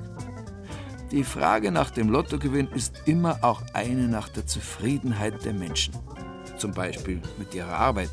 [1.12, 5.94] Die Frage nach dem Lottogewinn ist immer auch eine nach der Zufriedenheit der Menschen.
[6.58, 8.12] Zum Beispiel mit ihrer Arbeit.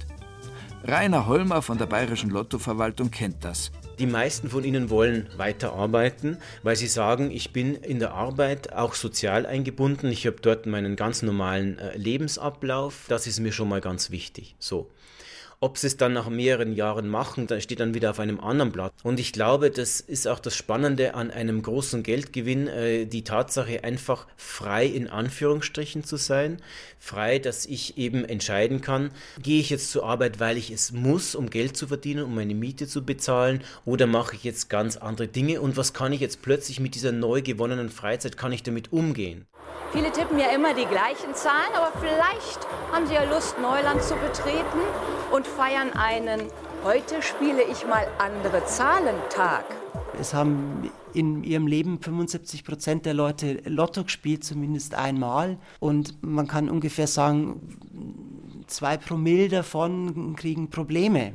[0.84, 3.72] Rainer Holmer von der Bayerischen Lottoverwaltung kennt das.
[3.98, 8.94] Die meisten von ihnen wollen weiterarbeiten, weil sie sagen, ich bin in der Arbeit auch
[8.94, 13.80] sozial eingebunden, ich habe dort meinen ganz normalen äh, Lebensablauf, das ist mir schon mal
[13.80, 14.54] ganz wichtig.
[14.58, 14.90] So.
[15.62, 18.72] Ob sie es dann nach mehreren Jahren machen, da steht dann wieder auf einem anderen
[18.72, 18.92] Blatt.
[19.04, 23.84] Und ich glaube, das ist auch das Spannende an einem großen Geldgewinn, äh, die Tatsache,
[23.84, 26.60] einfach frei in Anführungsstrichen zu sein.
[26.98, 31.36] Frei, dass ich eben entscheiden kann, gehe ich jetzt zur Arbeit, weil ich es muss,
[31.36, 35.28] um Geld zu verdienen, um meine Miete zu bezahlen, oder mache ich jetzt ganz andere
[35.28, 38.92] Dinge und was kann ich jetzt plötzlich mit dieser neu gewonnenen Freizeit, kann ich damit
[38.92, 39.46] umgehen?
[39.92, 44.14] Viele tippen ja immer die gleichen Zahlen, aber vielleicht haben sie ja Lust, Neuland zu
[44.14, 44.80] betreten
[45.30, 46.40] und feiern einen
[46.84, 49.64] Heute spiele ich mal andere Zahlen-Tag.
[50.18, 55.58] Es haben in ihrem Leben 75 Prozent der Leute Lotto gespielt, zumindest einmal.
[55.78, 57.78] Und man kann ungefähr sagen,
[58.66, 61.34] zwei Promille davon kriegen Probleme.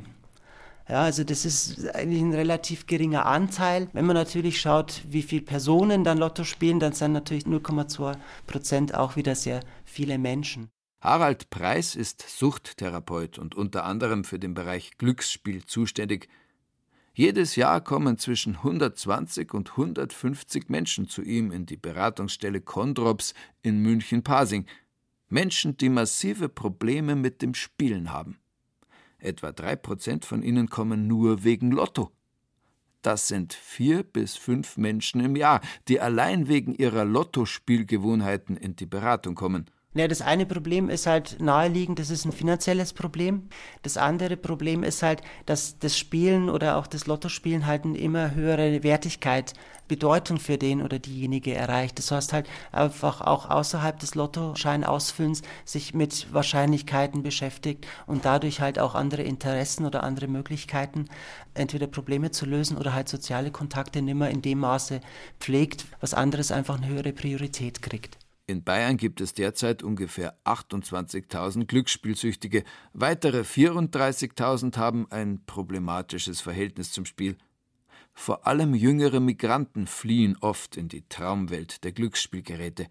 [0.86, 3.88] Ja, also das ist eigentlich ein relativ geringer Anteil.
[3.94, 8.94] Wenn man natürlich schaut, wie viele Personen dann Lotto spielen, dann sind natürlich 0,2 Prozent
[8.94, 10.68] auch wieder sehr viele Menschen.
[11.00, 16.28] Harald Preis ist Suchttherapeut und unter anderem für den Bereich Glücksspiel zuständig.
[17.14, 23.80] Jedes Jahr kommen zwischen 120 und 150 Menschen zu ihm in die Beratungsstelle Kondrops in
[23.80, 24.66] München-Pasing.
[25.28, 28.38] Menschen, die massive Probleme mit dem Spielen haben.
[29.18, 32.10] Etwa drei Prozent von ihnen kommen nur wegen Lotto.
[33.02, 38.86] Das sind vier bis fünf Menschen im Jahr, die allein wegen ihrer Lottospielgewohnheiten in die
[38.86, 39.70] Beratung kommen.
[39.98, 43.48] Ja, das eine Problem ist halt naheliegend, das ist ein finanzielles Problem.
[43.82, 48.32] Das andere Problem ist halt, dass das Spielen oder auch das Lottospielen halt eine immer
[48.32, 49.54] höhere Wertigkeit,
[49.88, 51.98] Bedeutung für den oder diejenige erreicht.
[51.98, 58.78] Das heißt halt einfach auch außerhalb des Lottoscheinausfüllens sich mit Wahrscheinlichkeiten beschäftigt und dadurch halt
[58.78, 61.06] auch andere Interessen oder andere Möglichkeiten,
[61.54, 65.00] entweder Probleme zu lösen oder halt soziale Kontakte nimmer in dem Maße
[65.40, 68.16] pflegt, was anderes einfach eine höhere Priorität kriegt.
[68.48, 72.64] In Bayern gibt es derzeit ungefähr 28.000 Glücksspielsüchtige.
[72.94, 77.36] Weitere 34.000 haben ein problematisches Verhältnis zum Spiel.
[78.14, 82.86] Vor allem jüngere Migranten fliehen oft in die Traumwelt der Glücksspielgeräte.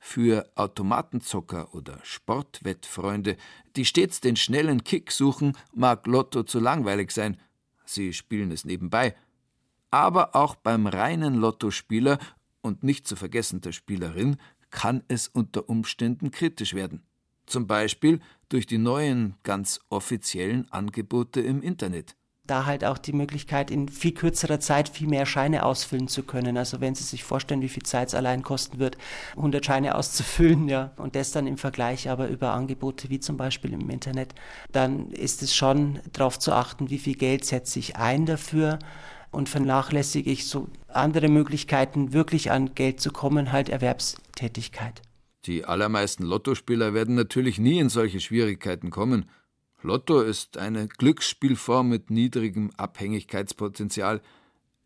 [0.00, 3.36] Für Automatenzocker oder Sportwettfreunde,
[3.76, 7.40] die stets den schnellen Kick suchen, mag Lotto zu langweilig sein.
[7.84, 9.14] Sie spielen es nebenbei.
[9.92, 12.18] Aber auch beim reinen Lottospieler
[12.62, 14.36] und nicht zu vergessen der Spielerin
[14.70, 17.02] kann es unter Umständen kritisch werden.
[17.44, 23.70] Zum Beispiel durch die neuen, ganz offiziellen Angebote im Internet da halt auch die Möglichkeit,
[23.70, 26.56] in viel kürzerer Zeit viel mehr Scheine ausfüllen zu können.
[26.56, 28.98] Also wenn Sie sich vorstellen, wie viel Zeit es allein kosten wird,
[29.36, 33.72] 100 Scheine auszufüllen, ja, und das dann im Vergleich aber über Angebote wie zum Beispiel
[33.72, 34.34] im Internet,
[34.72, 38.80] dann ist es schon darauf zu achten, wie viel Geld setze ich ein dafür
[39.32, 45.02] und vernachlässige ich so andere Möglichkeiten, wirklich an Geld zu kommen, halt Erwerbstätigkeit.
[45.46, 49.28] Die allermeisten Lottospieler werden natürlich nie in solche Schwierigkeiten kommen.
[49.82, 54.20] Lotto ist eine Glücksspielform mit niedrigem Abhängigkeitspotenzial.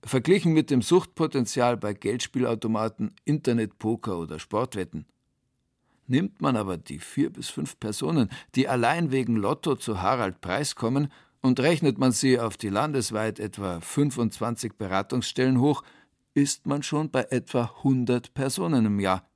[0.02, 5.04] Verglichen mit dem Suchtpotenzial bei Geldspielautomaten, Internetpoker oder Sportwetten.
[6.06, 10.76] Nimmt man aber die vier bis fünf Personen, die allein wegen Lotto zu Harald Preis
[10.76, 11.11] kommen,
[11.46, 15.85] und rechnet man sie auf die landesweit etwa 25 Beratungsstellen hoch,
[16.35, 19.30] ist man schon bei etwa 100 Personen im Jahr.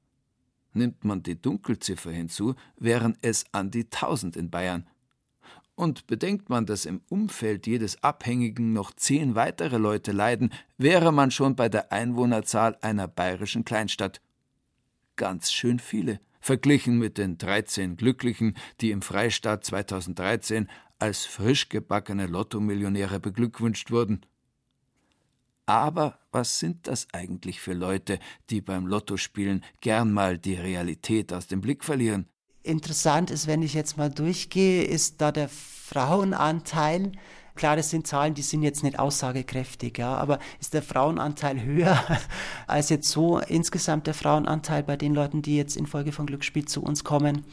[0.72, 4.88] Nimmt man die Dunkelziffer hinzu, wären es an die 1000 in Bayern.
[5.76, 11.30] Und bedenkt man, dass im Umfeld jedes Abhängigen noch zehn weitere Leute leiden, wäre man
[11.30, 14.20] schon bei der Einwohnerzahl einer bayerischen Kleinstadt.
[15.14, 20.68] Ganz schön viele, verglichen mit den 13 Glücklichen, die im Freistaat 2013
[21.00, 24.20] als frisch gebackene Lottomillionäre beglückwünscht wurden.
[25.66, 28.18] Aber was sind das eigentlich für Leute,
[28.50, 32.26] die beim Lottospielen gern mal die Realität aus dem Blick verlieren?
[32.62, 37.12] Interessant ist, wenn ich jetzt mal durchgehe, ist da der Frauenanteil.
[37.54, 42.02] Klar, das sind Zahlen, die sind jetzt nicht aussagekräftig, ja, aber ist der Frauenanteil höher
[42.66, 46.82] als jetzt so insgesamt der Frauenanteil bei den Leuten, die jetzt infolge von Glücksspiel zu
[46.82, 47.44] uns kommen?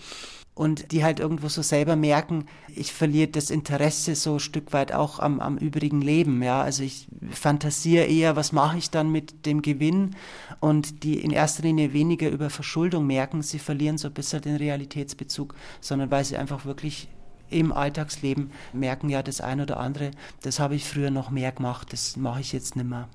[0.57, 4.91] Und die halt irgendwo so selber merken, ich verliere das Interesse so ein Stück weit
[4.91, 6.41] auch am, am übrigen Leben.
[6.41, 6.63] Ja?
[6.63, 10.15] Also ich fantasiere eher, was mache ich dann mit dem Gewinn
[10.59, 14.55] und die in erster Linie weniger über Verschuldung merken, sie verlieren so ein bisschen den
[14.55, 17.07] Realitätsbezug, sondern weil sie einfach wirklich
[17.49, 20.09] im Alltagsleben merken, ja, das eine oder andere,
[20.41, 23.07] das habe ich früher noch mehr gemacht, das mache ich jetzt nicht mehr.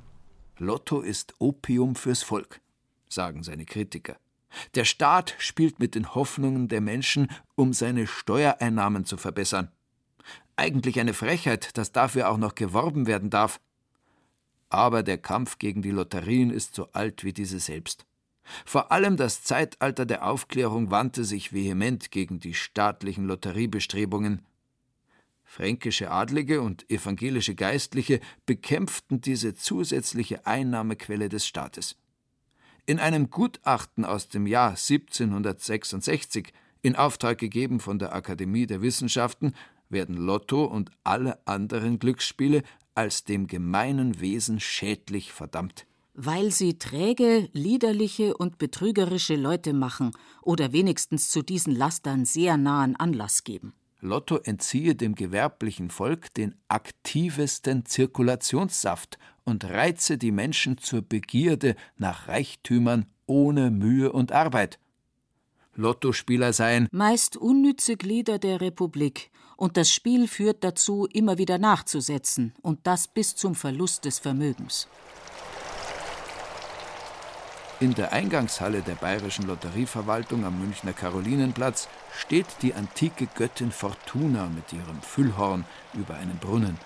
[0.58, 2.60] Lotto ist Opium fürs Volk,
[3.08, 4.16] sagen seine Kritiker.
[4.74, 9.70] Der Staat spielt mit den Hoffnungen der Menschen, um seine Steuereinnahmen zu verbessern.
[10.56, 13.60] Eigentlich eine Frechheit, dass dafür auch noch geworben werden darf.
[14.68, 18.06] Aber der Kampf gegen die Lotterien ist so alt wie diese selbst.
[18.64, 24.42] Vor allem das Zeitalter der Aufklärung wandte sich vehement gegen die staatlichen Lotteriebestrebungen.
[25.44, 31.96] Fränkische Adlige und evangelische Geistliche bekämpften diese zusätzliche Einnahmequelle des Staates.
[32.84, 39.54] In einem Gutachten aus dem Jahr 1766, in Auftrag gegeben von der Akademie der Wissenschaften,
[39.88, 42.64] werden Lotto und alle anderen Glücksspiele
[42.94, 45.86] als dem gemeinen Wesen schädlich verdammt.
[46.14, 50.10] Weil sie träge, liederliche und betrügerische Leute machen
[50.42, 53.74] oder wenigstens zu diesen Lastern sehr nahen Anlass geben.
[54.04, 62.26] Lotto entziehe dem gewerblichen Volk den aktivesten Zirkulationssaft und reize die Menschen zur Begierde nach
[62.26, 64.80] Reichtümern ohne Mühe und Arbeit.
[65.74, 72.52] Lottospieler seien meist unnütze Glieder der Republik, und das Spiel führt dazu, immer wieder nachzusetzen,
[72.60, 74.88] und das bis zum Verlust des Vermögens.
[77.82, 84.72] In der Eingangshalle der Bayerischen Lotterieverwaltung am Münchner Karolinenplatz steht die antike Göttin Fortuna mit
[84.72, 86.78] ihrem Füllhorn über einem Brunnen.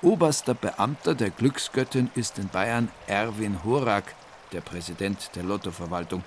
[0.00, 4.14] Oberster Beamter der Glücksgöttin ist in Bayern Erwin Horak,
[4.52, 6.22] der Präsident der Lottoverwaltung.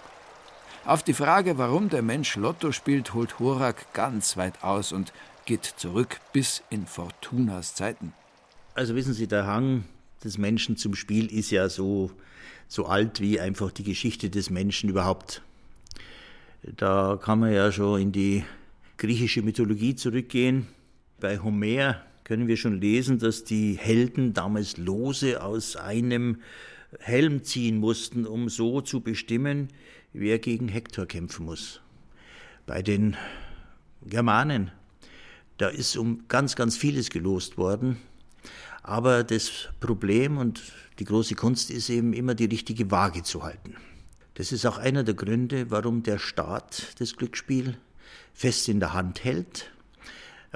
[0.84, 5.13] Auf die Frage, warum der Mensch Lotto spielt, holt Horak ganz weit aus und
[5.45, 8.12] geht zurück bis in Fortunas Zeiten.
[8.76, 9.86] Also wissen Sie, der Hang
[10.21, 12.12] des Menschen zum Spiel ist ja so,
[12.73, 15.43] so alt wie einfach die Geschichte des Menschen überhaupt.
[16.63, 18.43] Da kann man ja schon in die
[18.97, 20.65] griechische Mythologie zurückgehen.
[21.19, 26.38] Bei Homer können wir schon lesen, dass die Helden damals Lose aus einem
[26.99, 29.67] Helm ziehen mussten, um so zu bestimmen,
[30.12, 31.79] wer gegen Hektor kämpfen muss.
[32.65, 33.15] Bei den
[34.04, 34.71] Germanen,
[35.60, 37.98] da ist um ganz, ganz vieles gelost worden.
[38.84, 40.62] Aber das Problem und
[41.00, 43.75] die große Kunst ist eben immer die richtige Waage zu halten.
[44.36, 47.77] Das ist auch einer der Gründe, warum der Staat das Glücksspiel
[48.34, 49.73] fest in der Hand hält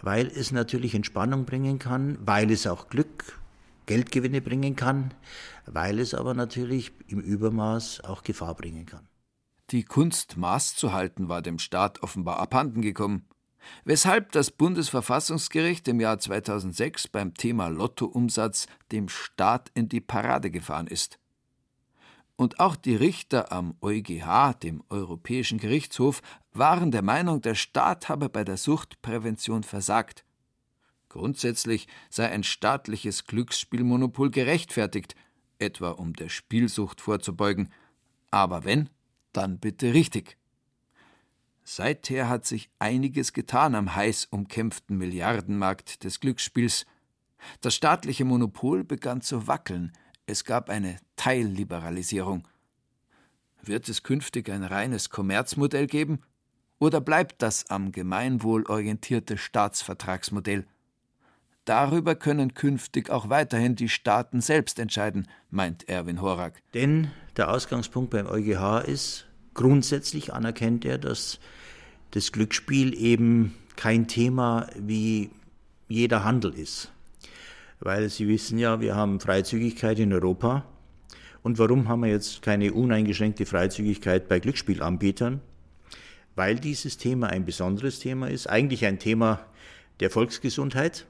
[0.02, 3.40] weil es natürlich Entspannung bringen kann, weil es auch Glück
[3.86, 5.14] Geldgewinne bringen kann,
[5.66, 9.08] weil es aber natürlich im Übermaß auch Gefahr bringen kann.
[9.72, 13.26] Die Kunst, Maß zu halten, war dem Staat offenbar abhanden gekommen,
[13.86, 20.88] weshalb das Bundesverfassungsgericht im Jahr 2006 beim Thema Lottoumsatz dem Staat in die Parade gefahren
[20.88, 21.20] ist.
[22.36, 26.22] Und auch die Richter am EuGH, dem Europäischen Gerichtshof,
[26.54, 30.24] waren der Meinung, der Staat habe bei der Suchtprävention versagt.
[31.10, 35.16] Grundsätzlich sei ein staatliches Glücksspielmonopol gerechtfertigt,
[35.58, 37.72] etwa um der Spielsucht vorzubeugen.
[38.30, 38.90] Aber wenn,
[39.34, 40.38] dann bitte richtig.
[41.70, 46.86] Seither hat sich einiges getan am heiß umkämpften Milliardenmarkt des Glücksspiels.
[47.60, 49.92] Das staatliche Monopol begann zu wackeln,
[50.26, 52.48] es gab eine Teilliberalisierung.
[53.62, 56.22] Wird es künftig ein reines Kommerzmodell geben?
[56.80, 60.66] Oder bleibt das am Gemeinwohl orientierte Staatsvertragsmodell?
[61.66, 66.62] Darüber können künftig auch weiterhin die Staaten selbst entscheiden, meint Erwin Horak.
[66.74, 71.40] Denn der Ausgangspunkt beim EuGH ist, grundsätzlich anerkennt er, dass
[72.12, 75.30] das Glücksspiel eben kein Thema wie
[75.88, 76.92] jeder Handel ist.
[77.80, 80.66] Weil Sie wissen ja, wir haben Freizügigkeit in Europa.
[81.44, 85.42] Und warum haben wir jetzt keine uneingeschränkte Freizügigkeit bei Glücksspielanbietern?
[86.36, 89.40] Weil dieses Thema ein besonderes Thema ist, eigentlich ein Thema
[90.00, 91.06] der Volksgesundheit.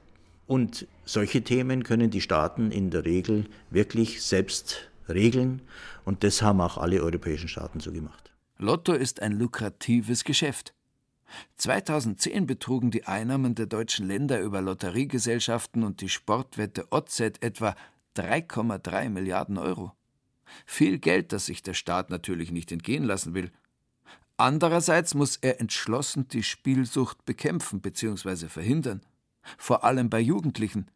[0.46, 5.60] Und solche Themen können die Staaten in der Regel wirklich selbst regeln.
[6.04, 8.32] Und das haben auch alle europäischen Staaten so gemacht.
[8.58, 10.72] Lotto ist ein lukratives Geschäft.
[11.56, 17.74] 2010 betrugen die Einnahmen der deutschen Länder über Lotteriegesellschaften und die Sportwette OZ etwa
[18.16, 19.92] 3,3 Milliarden Euro.
[20.64, 23.50] Viel Geld, das sich der Staat natürlich nicht entgehen lassen will.
[24.36, 28.48] Andererseits muss er entschlossen die Spielsucht bekämpfen bzw.
[28.48, 29.02] verhindern,
[29.56, 30.90] vor allem bei Jugendlichen.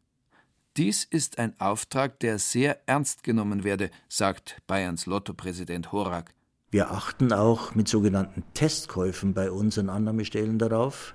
[0.76, 6.32] Dies ist ein Auftrag, der sehr ernst genommen werde, sagt Bayerns Lottopräsident Horak.
[6.72, 11.14] Wir achten auch mit sogenannten Testkäufen bei unseren Annahmestellen darauf,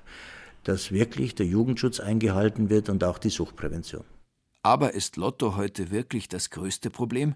[0.64, 4.04] dass wirklich der Jugendschutz eingehalten wird und auch die Suchtprävention.
[4.62, 7.34] Aber ist Lotto heute wirklich das größte Problem?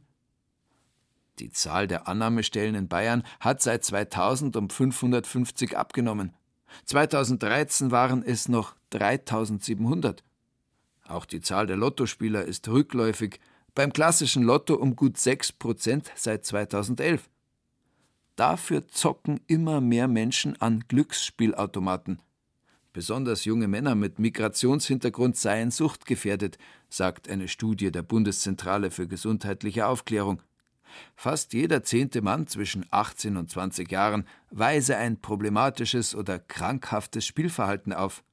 [1.39, 6.35] Die Zahl der Annahmestellen in Bayern hat seit 2000 um 550 abgenommen.
[6.85, 10.23] 2013 waren es noch 3700.
[11.07, 13.39] Auch die Zahl der Lottospieler ist rückläufig,
[13.73, 17.27] beim klassischen Lotto um gut 6 Prozent seit 2011.
[18.35, 22.21] Dafür zocken immer mehr Menschen an Glücksspielautomaten.
[22.93, 26.57] Besonders junge Männer mit Migrationshintergrund seien suchtgefährdet,
[26.89, 30.41] sagt eine Studie der Bundeszentrale für gesundheitliche Aufklärung.
[31.15, 37.93] Fast jeder zehnte Mann zwischen 18 und 20 Jahren weise ein problematisches oder krankhaftes Spielverhalten
[37.93, 38.23] auf.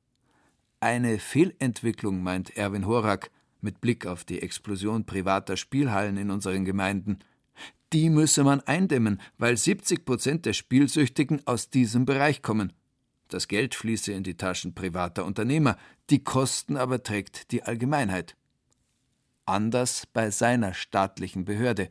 [0.80, 3.30] Eine Fehlentwicklung, meint Erwin Horak,
[3.60, 7.18] mit Blick auf die Explosion privater Spielhallen in unseren Gemeinden
[7.92, 12.72] die müsse man eindämmen, weil 70 Prozent der Spielsüchtigen aus diesem Bereich kommen.
[13.28, 15.76] Das Geld fließe in die Taschen privater Unternehmer,
[16.10, 18.36] die Kosten aber trägt die Allgemeinheit.
[19.44, 21.88] Anders bei seiner staatlichen Behörde.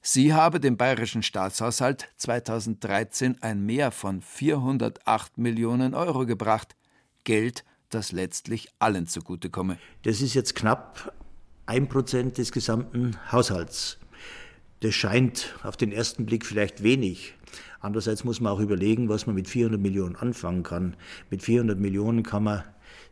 [0.00, 6.76] Sie habe dem bayerischen Staatshaushalt 2013 ein Mehr von 408 Millionen Euro gebracht.
[7.24, 9.78] Geld, das letztlich allen zugutekomme.
[10.02, 11.14] Das ist jetzt knapp
[11.66, 13.98] ein Prozent des gesamten Haushalts.
[14.80, 17.34] Das scheint auf den ersten Blick vielleicht wenig.
[17.80, 20.96] Andererseits muss man auch überlegen, was man mit 400 Millionen anfangen kann.
[21.30, 22.62] Mit 400 Millionen kann man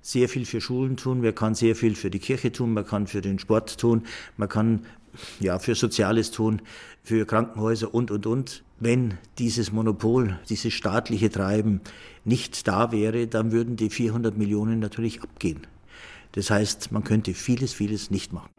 [0.01, 3.07] sehr viel für Schulen tun, man kann sehr viel für die Kirche tun, man kann
[3.09, 4.05] für den Sport tun,
[4.37, 4.87] man kann
[5.41, 6.63] ja für Soziales tun,
[7.03, 8.63] für Krankenhäuser und und und.
[8.79, 11.81] Wenn dieses Monopol, dieses staatliche Treiben
[12.25, 15.67] nicht da wäre, dann würden die 400 Millionen natürlich abgehen.
[16.33, 18.51] Das heißt, man könnte vieles, vieles nicht machen.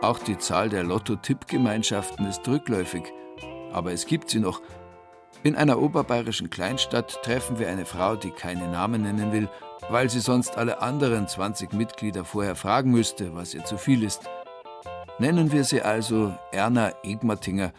[0.00, 3.02] Auch die Zahl der Lotto-Tippgemeinschaften ist rückläufig.
[3.72, 4.62] Aber es gibt sie noch.
[5.42, 9.48] In einer oberbayerischen Kleinstadt treffen wir eine Frau, die keine Namen nennen will,
[9.90, 14.22] weil sie sonst alle anderen 20 Mitglieder vorher fragen müsste, was ihr zu viel ist.
[15.18, 17.72] Nennen wir sie also Erna Egmatinger.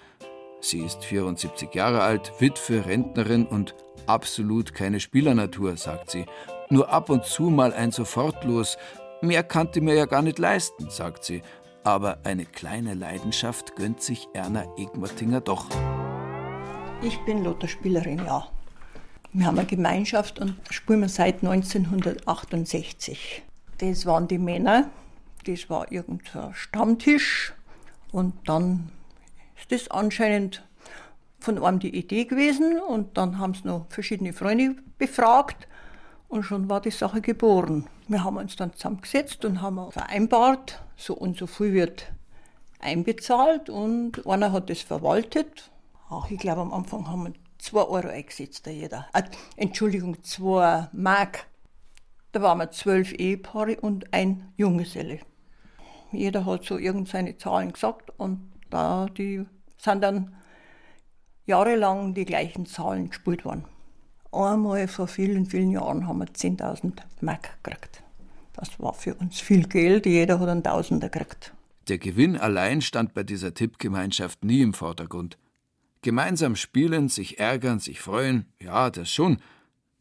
[0.59, 3.75] Sie ist 74 Jahre alt, Witwe, Rentnerin und
[4.07, 6.25] absolut keine Spielernatur, sagt sie.
[6.69, 8.77] Nur ab und zu mal ein Sofortlos.
[9.21, 11.41] Mehr kannte mir ja gar nicht leisten, sagt sie
[11.83, 15.67] aber eine kleine Leidenschaft gönnt sich Erna Egmertinger doch.
[17.01, 18.47] Ich bin Lotterspielerin, ja.
[19.31, 23.43] Wir haben eine Gemeinschaft und spielen wir seit 1968.
[23.77, 24.89] Das waren die Männer,
[25.45, 27.53] das war irgendein Stammtisch
[28.11, 28.91] und dann
[29.57, 30.63] ist das anscheinend
[31.39, 35.67] von einem die Idee gewesen und dann haben sie noch verschiedene Freunde befragt
[36.29, 37.87] Und schon war die Sache geboren.
[38.07, 42.11] Wir haben uns dann zusammengesetzt und haben vereinbart, so und so viel wird
[42.79, 45.71] einbezahlt und einer hat das verwaltet.
[46.09, 49.07] Ach, ich glaube, am Anfang haben wir 2 Euro eingesetzt, da jeder.
[49.13, 49.23] Äh,
[49.57, 51.47] Entschuldigung, 2 Mark.
[52.31, 55.19] Da waren wir zwölf Ehepaare und ein Junggeselle.
[56.11, 59.45] Jeder hat so irgendeine Zahlen gesagt und da die
[59.77, 60.35] sind dann
[61.47, 63.65] jahrelang die gleichen Zahlen gespielt worden.
[64.31, 68.03] Einmal vor vielen, vielen Jahren haben wir 10.000 Mark gekriegt.
[68.53, 71.53] Das war für uns viel Geld, jeder hat einen Tausender gekriegt.
[71.87, 75.39] Der Gewinn allein stand bei dieser Tippgemeinschaft nie im Vordergrund.
[76.01, 79.39] Gemeinsam spielen, sich ärgern, sich freuen, ja, das schon.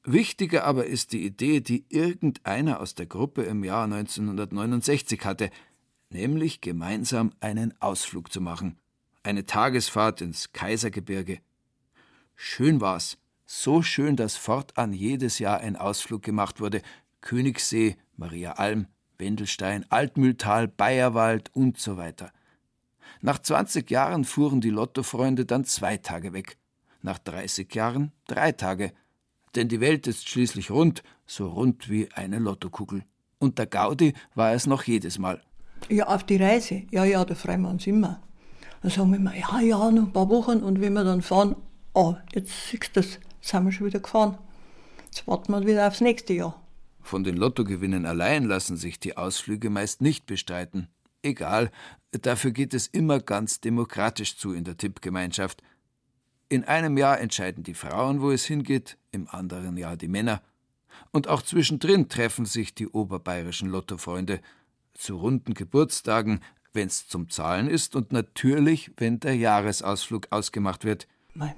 [0.04, 5.50] Wichtiger aber ist die Idee, die irgendeiner aus der Gruppe im Jahr 1969 hatte,
[6.10, 8.76] nämlich gemeinsam einen Ausflug zu machen.
[9.22, 11.40] Eine Tagesfahrt ins Kaisergebirge.
[12.36, 13.18] Schön war's,
[13.50, 16.82] so schön, dass fortan jedes Jahr ein Ausflug gemacht wurde.
[17.22, 18.86] Königssee, Maria Alm,
[19.16, 22.30] Wendelstein, Altmühltal, Bayerwald und so weiter.
[23.22, 26.58] Nach 20 Jahren fuhren die Lottofreunde dann zwei Tage weg.
[27.00, 28.92] Nach 30 Jahren drei Tage.
[29.54, 33.02] Denn die Welt ist schließlich rund, so rund wie eine Lottokugel.
[33.38, 35.40] Und der Gaudi war es noch jedes Mal.
[35.88, 36.82] Ja, auf die Reise.
[36.90, 38.20] Ja, ja, da freuen wir uns immer.
[38.82, 40.58] Dann sagen wir immer, ja, ja, noch ein paar Wochen.
[40.58, 41.56] Und wenn wir dann fahren,
[41.94, 44.38] oh, jetzt siehst du das, sind wir schon wieder gefahren.
[45.06, 46.60] Jetzt warten wir wieder aufs nächste Jahr.
[47.00, 50.88] Von den Lottogewinnen allein lassen sich die Ausflüge meist nicht bestreiten.
[51.22, 51.70] Egal,
[52.12, 55.62] dafür geht es immer ganz demokratisch zu in der Tippgemeinschaft.
[56.48, 60.42] In einem Jahr entscheiden die Frauen, wo es hingeht, im anderen Jahr die Männer.
[61.10, 64.40] Und auch zwischendrin treffen sich die oberbayerischen Lottofreunde.
[64.94, 66.40] Zu runden Geburtstagen,
[66.72, 71.06] wenn's zum Zahlen ist und natürlich, wenn der Jahresausflug ausgemacht wird.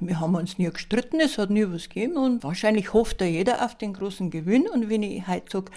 [0.01, 3.65] Wir haben uns nie gestritten, es hat nie was gegeben und wahrscheinlich hofft da jeder
[3.65, 4.69] auf den großen Gewinn.
[4.69, 5.73] Und wenn ich heute sage,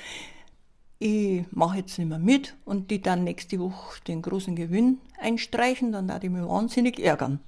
[1.00, 5.94] ich mache jetzt nicht mehr mit und die dann nächste Woche den großen Gewinn einstreichen,
[5.94, 7.39] dann würde ich mich wahnsinnig ärgern.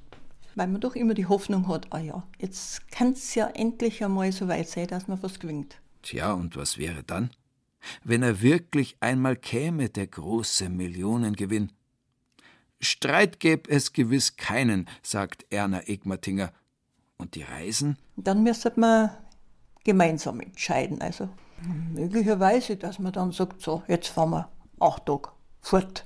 [0.55, 4.31] Weil man doch immer die Hoffnung hat, ah ja, jetzt kann es ja endlich einmal
[4.31, 5.81] so weit sein, dass man was gewinnt.
[6.03, 7.31] Tja, und was wäre dann?
[8.03, 11.71] Wenn er wirklich einmal käme, der große Millionengewinn.
[12.85, 16.51] Streit gäbe es gewiss keinen, sagt Erna Egmatinger.
[17.17, 17.97] Und die Reisen?
[18.17, 19.09] Dann müsste man
[19.83, 21.01] gemeinsam entscheiden.
[21.01, 21.29] Also
[21.93, 25.29] möglicherweise, dass man dann sagt, so, jetzt fahren wir acht Tage
[25.61, 26.05] fort.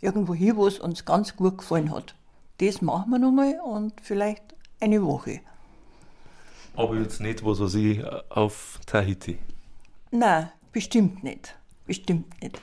[0.00, 2.14] Irgendwo hin, wo es uns ganz gut gefallen hat.
[2.58, 5.40] Das machen wir nochmal und vielleicht eine Woche.
[6.76, 9.38] Aber jetzt nicht, was weiß ich, auf Tahiti?
[10.10, 11.56] Nein, bestimmt nicht.
[11.86, 12.60] Bestimmt nicht.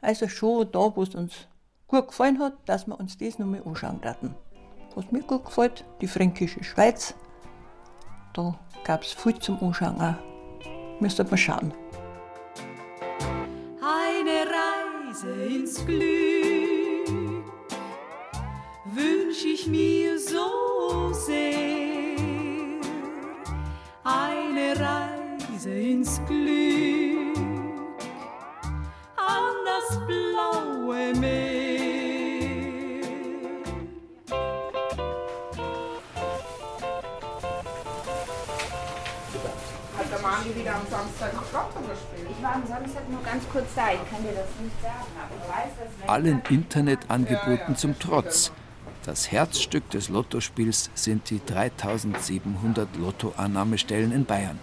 [0.00, 1.46] Also schon da, wo es uns
[1.90, 4.34] gut gefallen hat, dass wir uns das nochmal anschauen werden.
[4.94, 7.14] Was mir gut gefällt, die fränkische Schweiz,
[8.32, 11.00] da gab es viel zum Anschauen auch.
[11.00, 11.72] Müsste man schauen.
[13.82, 17.44] Eine Reise ins Glück
[18.84, 22.16] wünsch ich mir so sehr.
[24.04, 27.36] Eine Reise ins Glück
[29.16, 31.39] an das blaue Meer.
[40.50, 42.28] Die wieder am Samstag noch Lotto gespielt?
[42.30, 45.34] Ich war am Samstag nur ganz kurz da, ich kann dir das nicht sagen, aber
[45.36, 46.08] ich weiß, dass...
[46.08, 48.52] Allen Internetangeboten zum Trotz.
[49.04, 54.58] Das Herzstück des Lottospiels sind die 3700 Lottoannahmestellen in Bayern.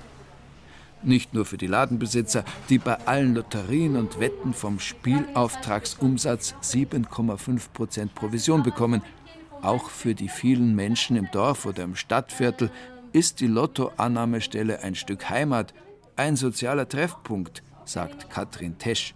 [1.03, 8.63] Nicht nur für die Ladenbesitzer, die bei allen Lotterien und Wetten vom Spielauftragsumsatz 7,5% Provision
[8.63, 9.01] bekommen,
[9.61, 12.71] auch für die vielen Menschen im Dorf oder im Stadtviertel,
[13.17, 15.73] ist die Lottoannahmestelle ein Stück Heimat,
[16.15, 19.15] ein sozialer Treffpunkt, sagt Katrin Tesch.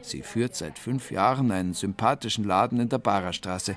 [0.00, 3.76] Sie führt seit fünf Jahren einen sympathischen Laden in der Barerstraße.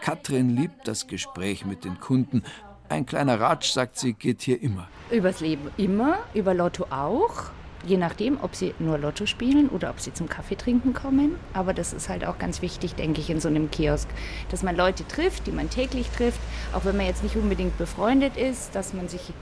[0.00, 2.42] Katrin liebt das Gespräch mit den Kunden.
[2.88, 4.88] Ein kleiner Ratsch, sagt sie, geht hier immer.
[5.12, 7.52] Übers Leben immer, über Lotto auch.
[7.86, 11.36] Je nachdem, ob sie nur Lotto spielen oder ob sie zum Kaffee trinken kommen.
[11.54, 14.08] Aber das ist halt auch ganz wichtig, denke ich, in so einem Kiosk,
[14.50, 16.40] dass man Leute trifft, die man täglich trifft,
[16.72, 19.32] auch wenn man jetzt nicht unbedingt befreundet ist, dass man sich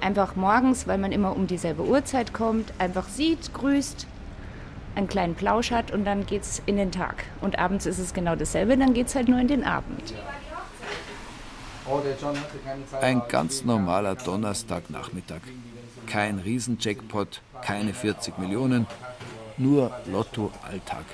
[0.00, 4.06] einfach morgens, weil man immer um dieselbe Uhrzeit kommt, einfach sieht, grüßt,
[4.94, 7.24] einen kleinen Plausch hat und dann geht's in den Tag.
[7.40, 10.14] Und abends ist es genau dasselbe, dann geht's halt nur in den Abend.
[13.00, 15.40] Ein ganz normaler Donnerstagnachmittag.
[16.06, 18.86] Kein Riesenjackpot, keine 40 Millionen,
[19.56, 21.04] nur Lotto-Alltag.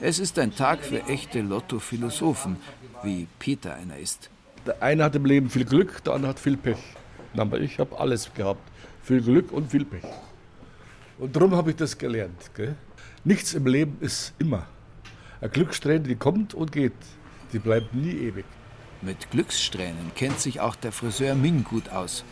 [0.00, 2.56] Es ist ein Tag für echte Lotto-Philosophen,
[3.04, 4.30] wie Peter einer ist.
[4.66, 6.78] Der eine hat im Leben viel Glück, der andere hat viel Pech.
[7.36, 8.60] Aber ich habe alles gehabt.
[9.02, 10.04] Viel Glück und viel Pech.
[11.18, 12.50] Und darum habe ich das gelernt.
[12.54, 12.76] Gell?
[13.24, 14.66] Nichts im Leben ist immer.
[15.40, 16.92] Eine Glückssträhne, die kommt und geht.
[17.52, 18.44] Die bleibt nie ewig.
[19.02, 22.24] Mit Glückssträhnen kennt sich auch der Friseur Ming gut aus.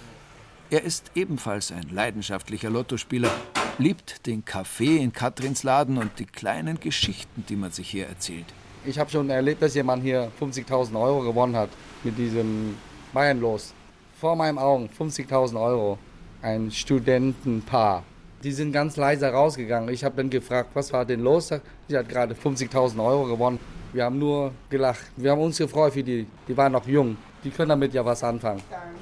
[0.73, 3.33] Er ist ebenfalls ein leidenschaftlicher Lottospieler,
[3.79, 8.45] liebt den Kaffee in Katrins Laden und die kleinen Geschichten, die man sich hier erzählt.
[8.87, 11.71] Ich habe schon erlebt, dass jemand hier 50.000 Euro gewonnen hat
[12.05, 12.77] mit diesem
[13.13, 13.75] Bayernlos.
[14.21, 15.99] Vor meinen Augen 50.000 Euro.
[16.41, 18.05] Ein Studentenpaar.
[18.45, 19.93] Die sind ganz leise rausgegangen.
[19.93, 21.53] Ich habe dann gefragt, was war denn los?
[21.89, 23.59] Sie hat gerade 50.000 Euro gewonnen.
[23.93, 25.11] Wir haben nur gelacht.
[25.17, 26.29] Wir haben uns gefreut für die.
[26.47, 27.17] Die waren noch jung.
[27.43, 28.63] Die können damit ja was anfangen.
[28.71, 29.01] Danke.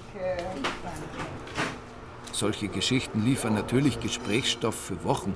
[2.39, 5.35] Solche Geschichten liefern natürlich Gesprächsstoff für Wochen.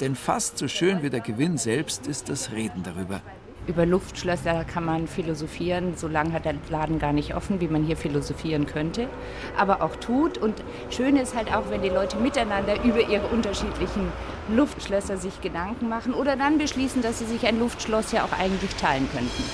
[0.00, 3.22] Denn fast so schön wie der Gewinn selbst ist das Reden darüber.
[3.66, 5.96] Über Luftschlösser kann man philosophieren.
[5.96, 9.08] So lange hat der Laden gar nicht offen, wie man hier philosophieren könnte.
[9.56, 10.36] Aber auch tut.
[10.36, 14.12] Und schön ist halt auch, wenn die Leute miteinander über ihre unterschiedlichen
[14.54, 18.74] Luftschlösser sich Gedanken machen oder dann beschließen, dass sie sich ein Luftschloss ja auch eigentlich
[18.74, 19.44] teilen könnten.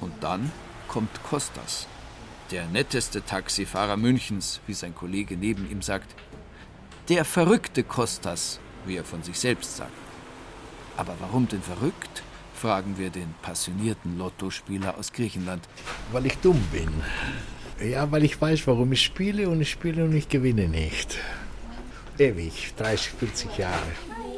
[0.00, 0.52] Und dann
[0.86, 1.88] kommt Kostas,
[2.52, 6.14] der netteste Taxifahrer Münchens, wie sein Kollege neben ihm sagt.
[7.08, 9.90] Der verrückte Kostas, wie er von sich selbst sagt.
[10.96, 12.22] Aber warum denn verrückt?
[12.54, 15.66] fragen wir den passionierten Lottospieler aus Griechenland.
[16.12, 16.88] Weil ich dumm bin.
[17.84, 21.18] Ja, weil ich weiß, warum ich spiele und ich spiele und ich gewinne nicht.
[22.18, 23.92] Ewig, 30, 40 Jahre.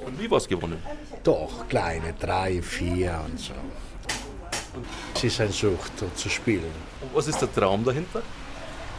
[0.06, 0.78] Und wie was gewonnen?
[1.22, 3.52] Doch, kleine, drei, vier und so.
[5.14, 6.72] Es ist eine Sucht, dort zu spielen.
[7.00, 8.22] Und was ist der Traum dahinter?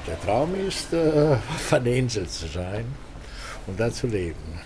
[0.08, 2.86] Der Traum ist, äh, verneinselt zu sein
[3.68, 4.62] und da zu leben.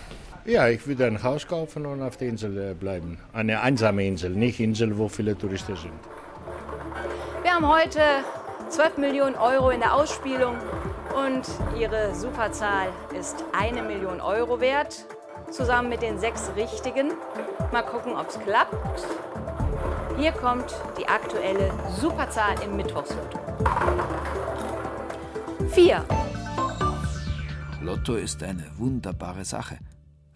[0.46, 3.20] Ja, ich würde ein Haus kaufen und auf der Insel äh, bleiben.
[3.34, 5.94] Eine einsame Insel, nicht Insel, wo viele Touristen sind.
[7.44, 8.02] Wir haben heute
[8.70, 10.56] 12 Millionen Euro in der Ausspielung
[11.16, 11.44] und
[11.80, 15.06] Ihre Superzahl ist eine Million Euro wert,
[15.52, 17.14] zusammen mit den sechs richtigen.
[17.72, 18.76] Mal gucken, ob es klappt.
[20.18, 23.40] Hier kommt die aktuelle Superzahl im Mittwochslotto.
[25.70, 26.06] Vier.
[27.82, 29.80] Lotto ist eine wunderbare Sache.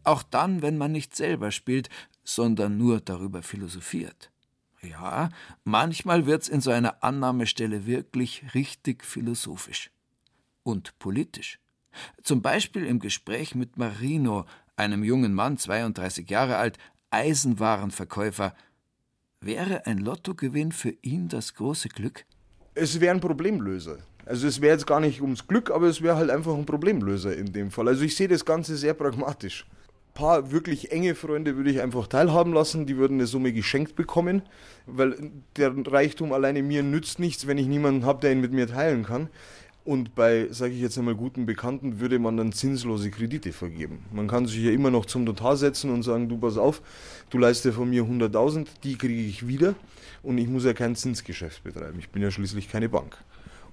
[0.04, 1.90] Auch dann, wenn man nicht selber spielt,
[2.24, 4.32] sondern nur darüber philosophiert.
[4.82, 5.30] Ja,
[5.64, 9.92] manchmal wird's in so einer Annahmestelle wirklich richtig philosophisch.
[10.64, 11.60] Und politisch.
[12.22, 14.46] Zum Beispiel im Gespräch mit Marino,
[14.76, 16.78] einem jungen Mann, 32 Jahre alt,
[17.12, 18.56] Eisenwarenverkäufer.
[19.46, 22.24] Wäre ein Lottogewinn für ihn das große Glück?
[22.76, 23.98] Es wäre ein Problemlöser.
[24.26, 27.36] Also es wäre jetzt gar nicht ums Glück, aber es wäre halt einfach ein Problemlöser
[27.36, 27.90] in dem Fall.
[27.90, 29.66] Also ich sehe das Ganze sehr pragmatisch.
[29.66, 33.98] Ein paar wirklich enge Freunde würde ich einfach teilhaben lassen, die würden eine Summe geschenkt
[33.98, 34.44] bekommen,
[34.86, 38.68] weil der Reichtum alleine mir nützt nichts, wenn ich niemanden habe, der ihn mit mir
[38.68, 39.28] teilen kann.
[39.86, 44.06] Und bei, sage ich jetzt einmal, guten Bekannten würde man dann zinslose Kredite vergeben.
[44.14, 46.82] Man kann sich ja immer noch zum Notar setzen und sagen, du pass auf,
[47.30, 49.76] du leistest von mir 100.000, die kriege ich wieder
[50.22, 52.00] und ich muss ja kein Zinsgeschäft betreiben.
[52.00, 53.18] Ich bin ja schließlich keine Bank.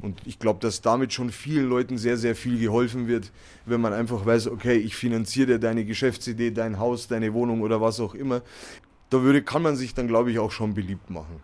[0.00, 3.30] Und ich glaube, dass damit schon vielen Leuten sehr, sehr viel geholfen wird,
[3.66, 7.80] wenn man einfach weiß, okay, ich finanziere dir deine Geschäftsidee, dein Haus, deine Wohnung oder
[7.80, 8.42] was auch immer.
[9.10, 11.40] Da würde, kann man sich dann, glaube ich, auch schon beliebt machen.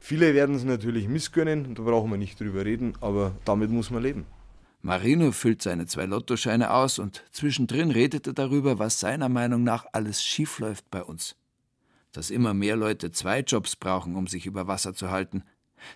[0.00, 4.02] Viele werden es natürlich missgönnen, da brauchen wir nicht drüber reden, aber damit muss man
[4.02, 4.26] leben.
[4.82, 9.84] Marino füllt seine zwei Lottoscheine aus und zwischendrin redet er darüber, was seiner Meinung nach
[9.92, 11.36] alles schiefläuft bei uns.
[12.12, 15.44] Dass immer mehr Leute zwei Jobs brauchen, um sich über Wasser zu halten,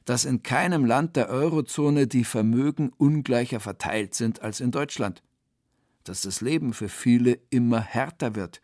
[0.05, 5.22] dass in keinem Land der Eurozone die Vermögen ungleicher verteilt sind als in Deutschland,
[6.05, 8.61] dass das Leben für viele immer härter wird.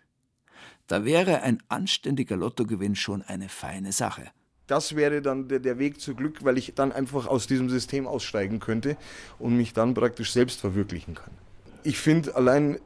[0.87, 4.31] Da wäre ein anständiger Lottogewinn schon eine feine Sache.
[4.71, 8.07] Das wäre dann der, der Weg zu Glück, weil ich dann einfach aus diesem System
[8.07, 8.97] aussteigen könnte
[9.39, 11.33] und mich dann praktisch selbst verwirklichen kann.
[11.83, 12.79] Ich finde allein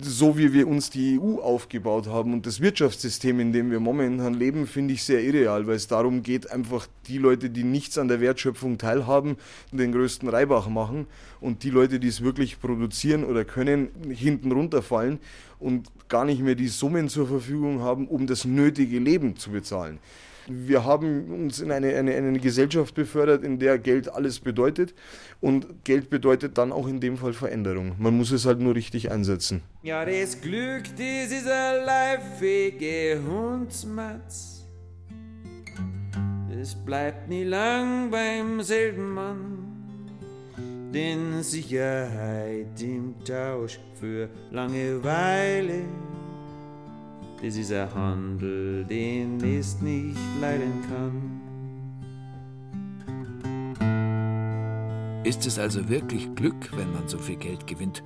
[0.00, 4.34] so wie wir uns die EU aufgebaut haben und das Wirtschaftssystem, in dem wir momentan
[4.34, 8.08] leben, finde ich sehr irreal, weil es darum geht, einfach die Leute, die nichts an
[8.08, 9.36] der Wertschöpfung teilhaben,
[9.70, 11.06] den größten Reibach machen
[11.40, 15.20] und die Leute, die es wirklich produzieren oder können, hinten runterfallen
[15.60, 19.98] und gar nicht mehr die Summen zur Verfügung haben, um das nötige Leben zu bezahlen.
[20.66, 24.94] Wir haben uns in eine, eine, eine Gesellschaft befördert, in der Geld alles bedeutet.
[25.40, 27.94] Und Geld bedeutet dann auch in dem Fall Veränderung.
[27.98, 29.62] Man muss es halt nur richtig einsetzen.
[29.82, 34.66] Ja, das Glück, das ist ein leifige Hundsmatz.
[36.60, 39.72] Es bleibt nie lang beim selben Mann.
[40.92, 45.84] Denn Sicherheit im Tausch für Langeweile
[47.42, 51.40] das ist ein Handel, den es nicht leiden kann.
[55.24, 58.04] Ist es also wirklich Glück, wenn man so viel Geld gewinnt?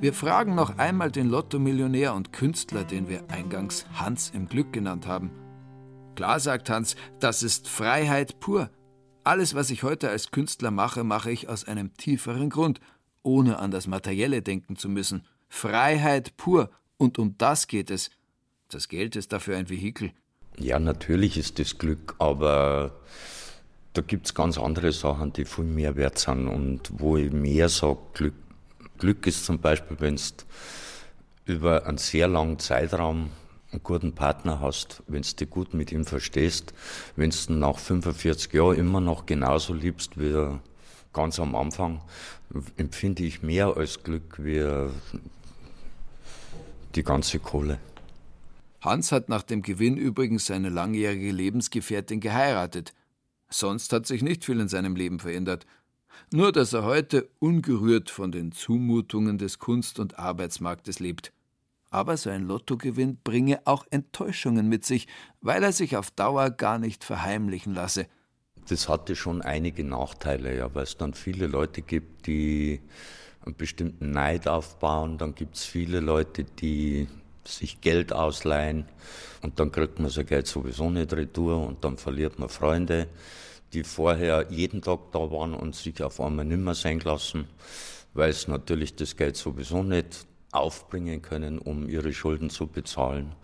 [0.00, 5.06] Wir fragen noch einmal den Lotto-Millionär und Künstler, den wir eingangs Hans im Glück genannt
[5.06, 5.30] haben.
[6.16, 8.70] Klar, sagt Hans, das ist Freiheit pur.
[9.22, 12.80] Alles, was ich heute als Künstler mache, mache ich aus einem tieferen Grund,
[13.22, 15.24] ohne an das Materielle denken zu müssen.
[15.48, 16.70] Freiheit pur.
[16.96, 18.10] Und um das geht es.
[18.72, 20.12] Das Geld ist dafür ein Vehikel.
[20.58, 22.92] Ja, natürlich ist das Glück, aber
[23.92, 27.68] da gibt es ganz andere Sachen, die viel mehr wert sind und wo ich mehr
[27.68, 28.34] sage, Glück,
[28.96, 30.22] Glück ist zum Beispiel, wenn du
[31.44, 33.28] über einen sehr langen Zeitraum
[33.72, 36.72] einen guten Partner hast, wenn du dich gut mit ihm verstehst,
[37.14, 40.58] wenn du nach 45 Jahren immer noch genauso liebst wie
[41.12, 42.00] ganz am Anfang,
[42.78, 44.88] empfinde ich mehr als Glück wie
[46.94, 47.78] die ganze Kohle.
[48.82, 52.92] Hans hat nach dem Gewinn übrigens seine langjährige Lebensgefährtin geheiratet.
[53.48, 55.66] Sonst hat sich nicht viel in seinem Leben verändert.
[56.32, 61.32] Nur, dass er heute ungerührt von den Zumutungen des Kunst- und Arbeitsmarktes lebt.
[61.90, 65.06] Aber sein Lottogewinn bringe auch Enttäuschungen mit sich,
[65.40, 68.06] weil er sich auf Dauer gar nicht verheimlichen lasse.
[68.68, 72.80] Das hatte schon einige Nachteile, ja, weil es dann viele Leute gibt, die
[73.44, 75.18] einen bestimmten Neid aufbauen.
[75.18, 77.08] Dann gibt es viele Leute, die
[77.44, 78.86] sich Geld ausleihen
[79.42, 83.08] und dann kriegt man sein Geld sowieso nicht retour und dann verliert man Freunde,
[83.72, 87.48] die vorher jeden Tag da waren und sich auf einmal nimmer sein lassen,
[88.14, 93.34] weil sie natürlich das Geld sowieso nicht aufbringen können, um ihre Schulden zu bezahlen.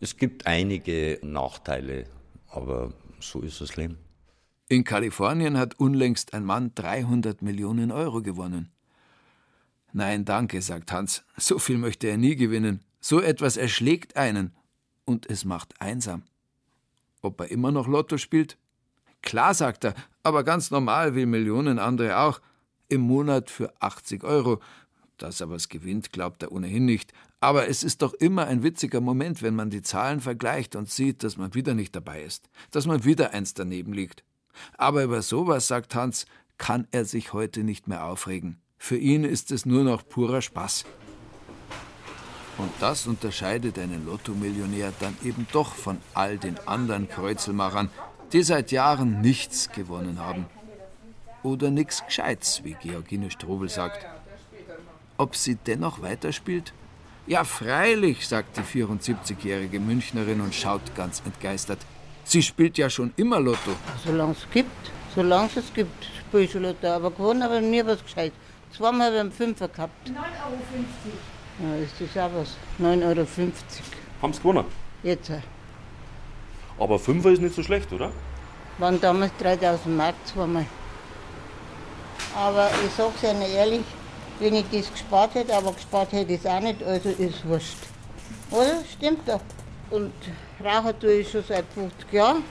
[0.00, 2.04] Es gibt einige Nachteile,
[2.48, 3.98] aber so ist das Leben.
[4.68, 8.70] In Kalifornien hat unlängst ein Mann 300 Millionen Euro gewonnen.
[9.92, 12.80] Nein, danke, sagt Hans, so viel möchte er nie gewinnen.
[13.06, 14.54] So etwas erschlägt einen
[15.04, 16.22] und es macht einsam.
[17.20, 18.56] Ob er immer noch Lotto spielt?
[19.20, 22.40] Klar, sagt er, aber ganz normal wie Millionen andere auch.
[22.88, 24.62] Im Monat für 80 Euro.
[25.18, 27.12] Dass er was gewinnt, glaubt er ohnehin nicht.
[27.40, 31.22] Aber es ist doch immer ein witziger Moment, wenn man die Zahlen vergleicht und sieht,
[31.24, 34.24] dass man wieder nicht dabei ist, dass man wieder eins daneben liegt.
[34.78, 36.24] Aber über sowas, sagt Hans,
[36.56, 38.62] kann er sich heute nicht mehr aufregen.
[38.78, 40.86] Für ihn ist es nur noch purer Spaß.
[42.56, 47.90] Und das unterscheidet einen Lottomillionär dann eben doch von all den anderen Kreuzelmachern,
[48.32, 50.46] die seit Jahren nichts gewonnen haben.
[51.42, 54.06] Oder nix Gescheites, wie Georgine Strobel sagt.
[55.18, 56.72] Ob sie dennoch weiterspielt?
[57.26, 61.78] Ja, freilich, sagt die 74-jährige Münchnerin und schaut ganz entgeistert.
[62.24, 63.72] Sie spielt ja schon immer Lotto.
[64.04, 66.86] Solange es gibt, solange es gibt, spiele ich schon Lotto.
[66.86, 68.32] Aber gewonnen habe ich nie was gescheit.
[68.76, 70.08] Zweimal habe ich einen Fünfer gehabt.
[70.08, 71.33] 9,50 Euro.
[71.60, 72.48] Ja, ist das auch was.
[72.80, 73.26] 9,50 Euro.
[74.22, 74.64] Haben Sie gewonnen?
[75.02, 75.30] Jetzt.
[76.78, 78.10] Aber 5 ist nicht so schlecht, oder?
[78.78, 80.66] Waren damals 3000 Mark zweimal.
[82.36, 83.84] Aber ich sag's Ihnen ehrlich,
[84.40, 87.78] wenn ich das gespart hätte, aber gespart hätte ich es auch nicht, also ist wurscht.
[88.50, 88.82] Oder?
[88.92, 89.40] Stimmt doch.
[89.90, 90.12] Und
[90.64, 92.42] rauchen tue ich schon seit 50 Jahren,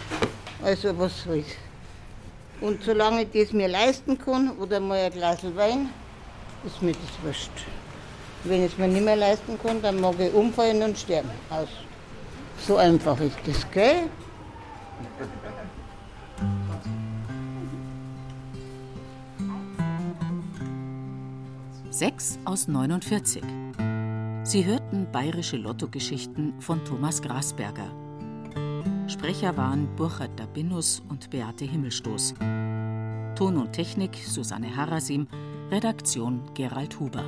[0.63, 1.47] also was soll's.
[2.61, 5.89] Und solange ich das mir leisten kann oder mal ein Glas Wein,
[6.65, 7.51] ist mir das wurscht.
[8.45, 11.29] Wenn ich es mir nicht mehr leisten kann, dann mag ich umfallen und sterben.
[11.49, 11.69] Aus.
[12.67, 14.09] So einfach ist das, gell?
[21.89, 23.43] Sechs aus 49.
[24.43, 27.87] Sie hörten bayerische Lottogeschichten von Thomas Grasberger.
[29.07, 32.33] Sprecher waren Burkhard Dabinus und Beate Himmelstoß.
[33.35, 35.27] Ton und Technik Susanne Harasim,
[35.71, 37.23] Redaktion Gerald Huber.